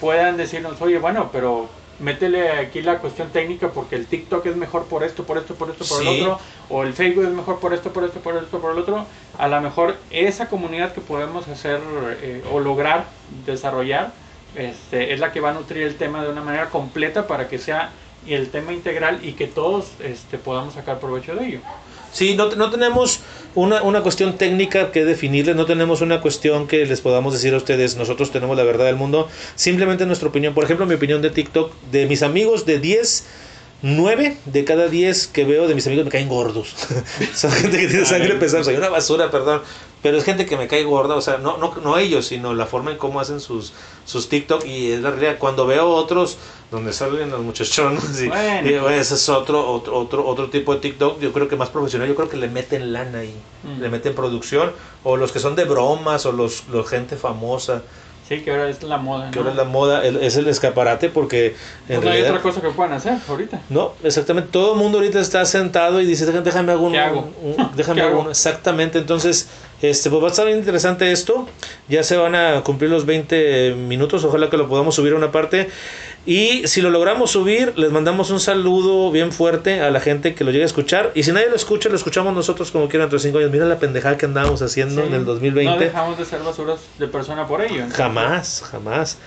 puedan 0.00 0.36
decirnos, 0.36 0.80
oye, 0.82 0.98
bueno, 0.98 1.30
pero 1.32 1.68
métele 2.00 2.50
aquí 2.52 2.82
la 2.82 2.98
cuestión 2.98 3.28
técnica 3.30 3.70
porque 3.70 3.96
el 3.96 4.06
TikTok 4.06 4.44
es 4.46 4.56
mejor 4.56 4.84
por 4.84 5.04
esto, 5.04 5.24
por 5.24 5.38
esto, 5.38 5.54
por 5.54 5.70
esto, 5.70 5.84
por 5.84 6.02
Sí. 6.02 6.08
el 6.08 6.22
otro, 6.22 6.40
o 6.68 6.82
el 6.82 6.92
Facebook 6.92 7.24
es 7.24 7.30
mejor 7.30 7.60
por 7.60 7.72
esto, 7.74 7.92
por 7.92 8.04
esto, 8.04 8.20
por 8.20 8.36
esto, 8.36 8.58
por 8.60 8.72
el 8.72 8.78
otro. 8.78 9.06
A 9.38 9.48
lo 9.48 9.60
mejor 9.60 9.96
esa 10.10 10.48
comunidad 10.48 10.92
que 10.92 11.00
podemos 11.00 11.46
hacer 11.48 11.80
eh, 12.22 12.42
o 12.52 12.60
lograr 12.60 13.06
desarrollar 13.46 14.12
este, 14.54 15.12
es 15.12 15.20
la 15.20 15.32
que 15.32 15.40
va 15.40 15.50
a 15.50 15.54
nutrir 15.54 15.82
el 15.82 15.96
tema 15.96 16.22
de 16.22 16.30
una 16.30 16.42
manera 16.42 16.70
completa 16.70 17.26
para 17.26 17.48
que 17.48 17.58
sea 17.58 17.90
el 18.26 18.50
tema 18.50 18.72
integral 18.72 19.20
y 19.22 19.32
que 19.32 19.46
todos 19.46 19.92
este, 20.00 20.38
podamos 20.38 20.74
sacar 20.74 20.98
provecho 20.98 21.34
de 21.34 21.46
ello. 21.46 21.60
Sí, 22.14 22.36
no, 22.36 22.48
no 22.54 22.70
tenemos 22.70 23.20
una, 23.56 23.82
una 23.82 24.02
cuestión 24.02 24.38
técnica 24.38 24.92
que 24.92 25.04
definirles, 25.04 25.56
no 25.56 25.66
tenemos 25.66 26.00
una 26.00 26.20
cuestión 26.20 26.68
que 26.68 26.86
les 26.86 27.00
podamos 27.00 27.32
decir 27.32 27.52
a 27.54 27.56
ustedes, 27.56 27.96
nosotros 27.96 28.30
tenemos 28.30 28.56
la 28.56 28.62
verdad 28.62 28.84
del 28.84 28.94
mundo, 28.94 29.28
simplemente 29.56 30.06
nuestra 30.06 30.28
opinión. 30.28 30.54
Por 30.54 30.62
ejemplo, 30.62 30.86
mi 30.86 30.94
opinión 30.94 31.22
de 31.22 31.30
TikTok, 31.30 31.72
de 31.90 32.06
mis 32.06 32.22
amigos 32.22 32.66
de 32.66 32.78
10, 32.78 33.26
9 33.82 34.38
de 34.46 34.64
cada 34.64 34.86
10 34.86 35.26
que 35.26 35.44
veo 35.44 35.66
de 35.66 35.74
mis 35.74 35.86
amigos 35.88 36.04
me 36.04 36.10
caen 36.12 36.28
gordos. 36.28 36.74
Son 37.34 37.50
gente 37.50 37.78
que 37.78 37.88
tiene 37.88 38.06
sangre 38.06 38.36
pesada, 38.36 38.62
soy 38.62 38.76
una 38.76 38.88
basura, 38.90 39.30
perdón. 39.32 39.62
Pero 40.00 40.16
es 40.18 40.24
gente 40.24 40.46
que 40.46 40.56
me 40.56 40.68
cae 40.68 40.84
gorda, 40.84 41.16
o 41.16 41.20
sea, 41.20 41.38
no, 41.38 41.56
no, 41.56 41.74
no 41.82 41.98
ellos, 41.98 42.26
sino 42.26 42.54
la 42.54 42.66
forma 42.66 42.92
en 42.92 42.98
cómo 42.98 43.20
hacen 43.20 43.40
sus, 43.40 43.72
sus 44.04 44.28
TikTok. 44.28 44.64
Y 44.66 44.92
es 44.92 45.00
la 45.00 45.10
realidad, 45.10 45.36
cuando 45.38 45.66
veo 45.66 45.88
otros 45.88 46.38
donde 46.74 46.92
salen 46.92 47.30
los 47.30 47.40
muchachones, 47.40 48.20
y, 48.20 48.28
Bueno. 48.28 48.68
y, 48.68 48.72
bueno, 48.78 48.90
ese 48.90 49.14
es 49.14 49.28
otro, 49.28 49.66
otro, 49.70 49.96
otro, 49.96 50.26
otro 50.26 50.50
tipo 50.50 50.74
de 50.74 50.80
TikTok, 50.80 51.20
yo 51.20 51.32
creo 51.32 51.48
que 51.48 51.56
más 51.56 51.70
profesional, 51.70 52.08
yo 52.08 52.14
creo 52.14 52.28
que 52.28 52.36
le 52.36 52.48
meten 52.48 52.92
lana 52.92 53.20
ahí, 53.20 53.34
Mm. 53.62 53.80
le 53.80 53.88
meten 53.88 54.14
producción, 54.14 54.72
o 55.04 55.16
los 55.16 55.32
que 55.32 55.38
son 55.38 55.54
de 55.54 55.64
bromas, 55.64 56.26
o 56.26 56.32
los, 56.32 56.64
los 56.68 56.88
gente 56.88 57.16
famosa, 57.16 57.82
Sí, 58.28 58.40
que 58.40 58.50
ahora 58.52 58.70
es 58.70 58.82
la 58.82 58.96
moda. 58.96 59.30
que 59.30 59.36
¿no? 59.36 59.42
ahora 59.42 59.50
es 59.50 59.56
la 59.58 59.64
moda, 59.64 60.02
el- 60.06 60.16
es 60.16 60.34
el 60.36 60.48
escaparate, 60.48 61.10
porque 61.10 61.48
en 61.90 61.96
Pues 61.96 62.04
no 62.06 62.10
hay 62.10 62.22
otra 62.22 62.40
cosa 62.40 62.62
que 62.62 62.70
puedan 62.70 62.94
hacer 62.94 63.18
ahorita. 63.28 63.60
No, 63.68 63.92
exactamente. 64.02 64.48
Todo 64.50 64.72
el 64.72 64.78
mundo 64.78 64.96
ahorita 64.96 65.20
está 65.20 65.44
sentado 65.44 66.00
y 66.00 66.06
dice, 66.06 66.24
déjame, 66.24 66.72
hago 66.72 66.86
un, 66.86 66.92
¿Qué 66.92 66.98
hago? 67.00 67.28
un- 67.42 67.70
déjame 67.76 68.00
¿Qué 68.00 68.06
hago? 68.08 68.20
uno". 68.20 68.30
Exactamente. 68.30 68.96
Entonces, 68.98 69.48
este, 69.82 70.08
pues 70.08 70.22
va 70.22 70.28
a 70.28 70.30
estar 70.30 70.46
bien 70.46 70.56
interesante 70.56 71.12
esto. 71.12 71.46
Ya 71.86 72.02
se 72.02 72.16
van 72.16 72.34
a 72.34 72.62
cumplir 72.62 72.88
los 72.90 73.04
20 73.04 73.74
minutos. 73.74 74.24
Ojalá 74.24 74.48
que 74.48 74.56
lo 74.56 74.68
podamos 74.70 74.94
subir 74.94 75.12
a 75.12 75.16
una 75.16 75.30
parte. 75.30 75.68
Y 76.26 76.66
si 76.68 76.80
lo 76.80 76.88
logramos 76.88 77.32
subir, 77.32 77.74
les 77.76 77.90
mandamos 77.92 78.30
un 78.30 78.40
saludo 78.40 79.10
bien 79.10 79.30
fuerte 79.30 79.80
a 79.80 79.90
la 79.90 80.00
gente 80.00 80.34
que 80.34 80.42
lo 80.42 80.52
llegue 80.52 80.62
a 80.62 80.66
escuchar. 80.66 81.12
Y 81.14 81.22
si 81.24 81.32
nadie 81.32 81.50
lo 81.50 81.56
escucha, 81.56 81.90
lo 81.90 81.96
escuchamos 81.96 82.32
nosotros 82.34 82.70
como 82.70 82.88
quieran 82.88 83.06
entre 83.06 83.18
cinco 83.18 83.38
años. 83.38 83.50
Mira 83.50 83.66
la 83.66 83.78
pendejada 83.78 84.16
que 84.16 84.24
andábamos 84.24 84.62
haciendo 84.62 85.02
Sí, 85.02 85.08
en 85.08 85.12
el 85.14 85.20
No 85.20 85.32
2020. 85.32 85.84
dejamos 85.84 86.16
de 86.16 86.24
ser 86.24 86.40
basuras 86.42 86.80
de 86.98 87.08
persona 87.08 87.46
por 87.46 87.60
ello. 87.60 87.74
entonces, 87.74 87.96
Jamás, 87.98 88.62
jamás. 88.70 89.18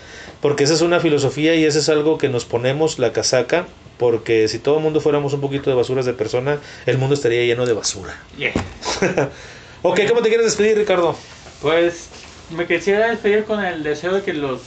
Porque 0.42 0.64
esa 0.64 0.74
es 0.74 0.82
una 0.82 1.00
filosofía 1.00 1.54
y 1.56 1.66
eso 1.66 1.78
es 1.78 1.88
algo 1.90 2.18
que 2.18 2.30
nos 2.30 2.46
ponemos 2.46 2.98
la 2.98 3.12
casaca. 3.14 3.68
Porque 4.00 4.48
si 4.48 4.58
todo 4.60 4.78
el 4.78 4.84
mundo 4.84 5.00
fuéramos 5.00 5.34
un 5.34 5.42
poquito 5.42 5.70
de 5.70 5.76
basuras 5.76 6.06
de 6.06 6.14
persona, 6.14 6.58
el 6.88 6.98
mundo 6.98 7.14
estaría 7.14 7.44
lleno 7.46 7.66
de 7.68 7.74
basura. 7.74 8.20
yeah. 8.38 8.54
Ok, 9.84 10.00
¿cómo 10.10 10.22
te 10.24 10.30
quieres 10.30 10.46
despedir, 10.48 10.78
Ricardo? 10.78 11.16
Pues 11.62 12.10
me 12.50 12.66
quisiera 12.66 13.10
despedir 13.10 13.44
con 13.46 13.64
el 13.64 13.84
deseo 13.84 14.14
de 14.14 14.24
que 14.24 14.34
los 14.34 14.62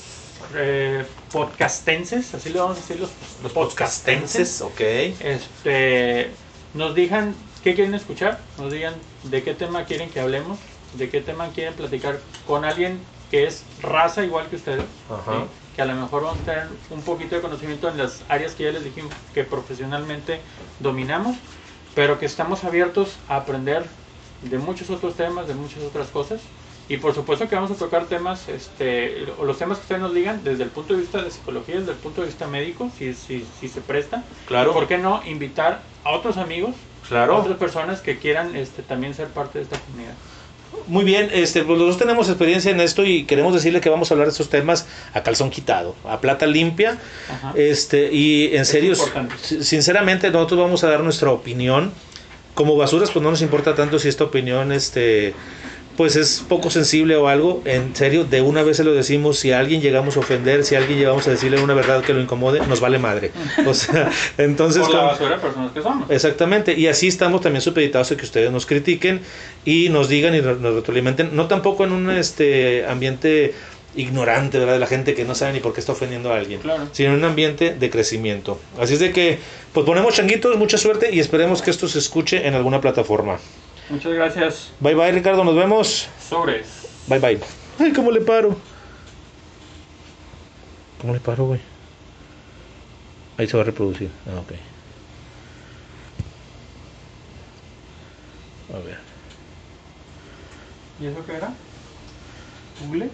eh, 0.55 1.05
podcastenses, 1.33 2.35
así 2.35 2.51
le 2.51 2.59
vamos 2.59 2.79
a 2.79 2.81
decir 2.81 3.01
los, 3.01 3.11
Los 3.43 3.53
podcastenses, 3.53 4.61
ok. 4.61 4.81
este, 5.21 6.31
nos 6.75 6.95
digan 6.95 7.35
qué 7.63 7.75
quieren 7.75 7.95
escuchar, 7.95 8.41
nos 8.59 8.73
digan 8.73 8.95
de 9.25 9.43
qué 9.43 9.55
tema 9.55 9.85
quieren 9.85 10.11
que 10.11 10.21
hablemos, 10.21 10.59
de 10.95 11.09
qué 11.09 11.21
tema 11.21 11.49
quieren 11.51 11.75
platicar 11.75 12.21
con 12.47 12.65
alguien 12.65 13.01
que 13.31 13.47
es 13.47 13.63
raza 13.81 14.25
igual 14.25 14.49
que 14.49 14.57
ustedes, 14.57 14.85
Ajá. 15.09 15.33
¿sí? 15.33 15.45
que 15.77 15.83
a 15.83 15.85
lo 15.85 15.95
mejor 15.95 16.25
van 16.25 16.37
a 16.37 16.41
tener 16.43 16.69
un 16.91 17.03
poquito 17.03 17.37
de 17.37 17.41
conocimiento 17.43 17.89
en 17.89 17.97
las 17.97 18.23
áreas 18.29 18.55
que 18.55 18.65
ya 18.65 18.73
les 18.73 18.83
dijimos 18.83 19.13
que 19.33 19.45
profesionalmente 19.45 20.41
dominamos, 20.81 21.37
pero 21.95 22.19
que 22.19 22.27
estamos 22.27 22.65
abiertos 22.65 23.17
a 23.29 23.37
aprender 23.37 23.85
de 24.43 24.59
muchos 24.59 24.91
otros 24.91 25.15
temas, 25.15 25.47
de 25.47 25.55
muchas 25.55 25.83
otras 25.83 26.09
cosas. 26.09 26.41
Y 26.91 26.97
por 26.97 27.15
supuesto 27.15 27.49
que 27.49 27.55
vamos 27.55 27.71
a 27.71 27.75
tocar 27.77 28.07
temas, 28.07 28.49
este, 28.49 29.25
o 29.39 29.45
los 29.45 29.57
temas 29.57 29.79
que 29.79 29.83
ustedes 29.83 30.01
nos 30.03 30.13
digan 30.13 30.43
desde 30.43 30.65
el 30.65 30.71
punto 30.71 30.93
de 30.95 31.01
vista 31.01 31.23
de 31.23 31.31
psicología, 31.31 31.77
desde 31.79 31.93
el 31.93 31.97
punto 31.99 32.21
de 32.21 32.27
vista 32.27 32.49
médico, 32.49 32.91
si, 32.99 33.15
si, 33.15 33.47
si 33.61 33.69
se 33.69 33.81
presta. 33.81 34.25
Claro. 34.49 34.73
¿Por 34.73 34.89
qué 34.89 34.99
no 34.99 35.23
invitar 35.25 35.83
a 36.05 36.11
otros 36.11 36.37
amigos, 36.37 36.75
a 37.05 37.09
Claro. 37.09 37.37
otras 37.37 37.57
personas 37.59 38.01
que 38.01 38.19
quieran 38.19 38.57
este, 38.57 38.83
también 38.83 39.15
ser 39.15 39.29
parte 39.29 39.59
de 39.59 39.65
esta 39.65 39.79
comunidad? 39.79 40.15
Muy 40.89 41.05
bien, 41.05 41.31
este, 41.33 41.63
pues 41.63 41.79
nosotros 41.79 41.99
tenemos 41.99 42.29
experiencia 42.29 42.73
en 42.73 42.81
esto 42.81 43.05
y 43.05 43.23
queremos 43.25 43.55
decirle 43.55 43.81
que 43.81 43.89
vamos 43.89 44.11
a 44.11 44.15
hablar 44.15 44.27
de 44.27 44.33
estos 44.33 44.49
temas 44.51 44.87
a 45.15 45.23
calzón 45.23 45.51
quitado, 45.51 45.95
a 46.05 46.21
plata 46.21 46.47
limpia. 46.47 46.99
Ajá. 47.33 47.53
Este, 47.57 48.13
y 48.13 48.47
en 48.55 48.63
Es 48.63 48.69
serio, 48.69 48.95
sinceramente, 49.61 50.29
nosotros 50.31 50.59
vamos 50.61 50.83
a 50.85 50.89
dar 50.91 51.01
nuestra 51.05 51.31
opinión. 51.31 51.93
Como 52.55 52.77
basuras, 52.77 53.13
pues 53.13 53.23
no 53.23 53.31
nos 53.31 53.43
importa 53.43 53.75
tanto 53.77 53.99
si 54.01 54.09
esta 54.09 54.25
opinión, 54.25 54.73
este, 54.73 55.35
pues 56.01 56.17
es 56.17 56.43
poco 56.49 56.71
sensible 56.71 57.15
o 57.17 57.29
algo. 57.29 57.61
En 57.67 57.95
serio, 57.95 58.25
de 58.25 58.41
una 58.41 58.63
vez 58.63 58.79
se 58.79 58.85
lo 58.85 58.95
decimos. 58.95 59.39
Si 59.39 59.53
a 59.53 59.59
alguien 59.59 59.83
llegamos 59.83 60.17
a 60.17 60.21
ofender, 60.21 60.65
si 60.65 60.75
a 60.75 60.79
alguien 60.79 60.99
llegamos 60.99 61.29
a 61.29 61.33
decirle 61.33 61.61
una 61.61 61.75
verdad 61.75 62.03
que 62.03 62.15
lo 62.15 62.23
incomode, 62.23 62.67
nos 62.67 62.81
vale 62.81 62.99
madre. 62.99 63.33
O 63.67 63.75
sea, 63.75 64.11
entonces. 64.39 64.81
Por 64.81 64.95
la 64.95 64.99
como- 65.01 65.11
basura 65.11 65.37
de 65.37 65.43
personas 65.43 65.73
que 65.73 65.83
somos. 65.83 66.11
Exactamente, 66.11 66.73
y 66.73 66.87
así 66.87 67.07
estamos 67.07 67.43
también 67.43 67.61
supeditados 67.61 68.11
a 68.13 68.17
que 68.17 68.25
ustedes 68.25 68.51
nos 68.51 68.65
critiquen 68.65 69.21
y 69.67 69.91
nos 69.91 70.09
digan 70.09 70.35
y 70.35 70.41
nos 70.41 70.59
nos 70.59 70.75
retroalimenten, 70.75 71.37
no 71.37 71.49
tampoco 71.49 71.85
en 71.85 71.93
un 71.93 72.09
este 72.11 72.87
ambiente 72.87 73.53
ignorante, 73.95 74.59
¿verdad? 74.59 74.73
De 74.75 74.79
la 74.79 74.87
gente 74.87 75.13
que 75.13 75.27
no 75.27 75.35
sabe 75.35 75.53
ni 75.53 75.61
por 75.61 75.75
qué 75.75 75.81
está 75.81 75.93
ofendiendo 75.93 76.33
a 76.33 76.37
alguien, 76.39 76.61
Claro. 76.61 76.87
sino 76.93 77.11
en 77.11 77.17
un 77.17 77.25
ambiente 77.25 77.75
de 77.79 77.91
crecimiento. 77.91 78.59
Así 78.81 78.95
es 78.95 79.01
de 79.01 79.13
que, 79.13 79.39
pues 79.75 79.85
ponemos 79.85 80.15
changuitos, 80.15 80.57
mucha 80.57 80.79
suerte 80.79 81.11
y 81.13 81.21
esperemos 81.21 81.61
que 81.61 81.71
esto 81.71 81.89
se 81.89 81.99
escuche 81.99 82.47
en 82.47 82.55
alguna 82.55 82.81
plataforma. 82.81 83.39
Muchas 83.91 84.13
gracias. 84.13 84.71
Bye 84.81 84.95
bye, 84.95 85.11
Ricardo, 85.13 85.43
nos 85.45 85.57
vemos. 85.57 86.09
Sobres. 86.29 86.87
Bye 87.09 87.19
bye. 87.19 87.41
Ay, 87.79 87.93
¿cómo 87.93 88.11
le 88.13 88.21
paro? 88.21 88.57
¿Cómo 91.01 91.13
le 91.13 91.21
paro, 91.21 91.47
güey? 91.47 91.61
Ahí 93.37 93.49
se 93.49 93.57
va 93.57 93.63
a 93.63 93.67
reproducir. 93.67 94.11
Ah, 94.27 94.39
ok. 94.39 94.53
A 98.77 98.79
ver. 98.87 98.99
¿Y 101.01 101.07
eso 101.07 101.25
qué 101.27 101.35
era? 101.35 101.53
¿Google? 102.87 103.11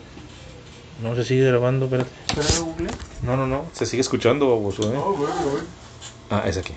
No 1.02 1.14
se 1.14 1.24
sigue 1.24 1.46
grabando, 1.46 1.86
espérate. 1.86 2.10
Espera, 2.28 2.58
Google. 2.60 2.90
No, 3.22 3.36
no, 3.36 3.46
no. 3.46 3.66
Se 3.72 3.86
sigue 3.86 4.00
escuchando, 4.02 4.48
baboso, 4.48 4.92
¿eh? 4.92 4.96
Oh, 4.98 5.12
güey, 5.12 5.32
güey. 5.50 5.62
Ah, 6.28 6.42
es 6.46 6.58
aquí. 6.58 6.74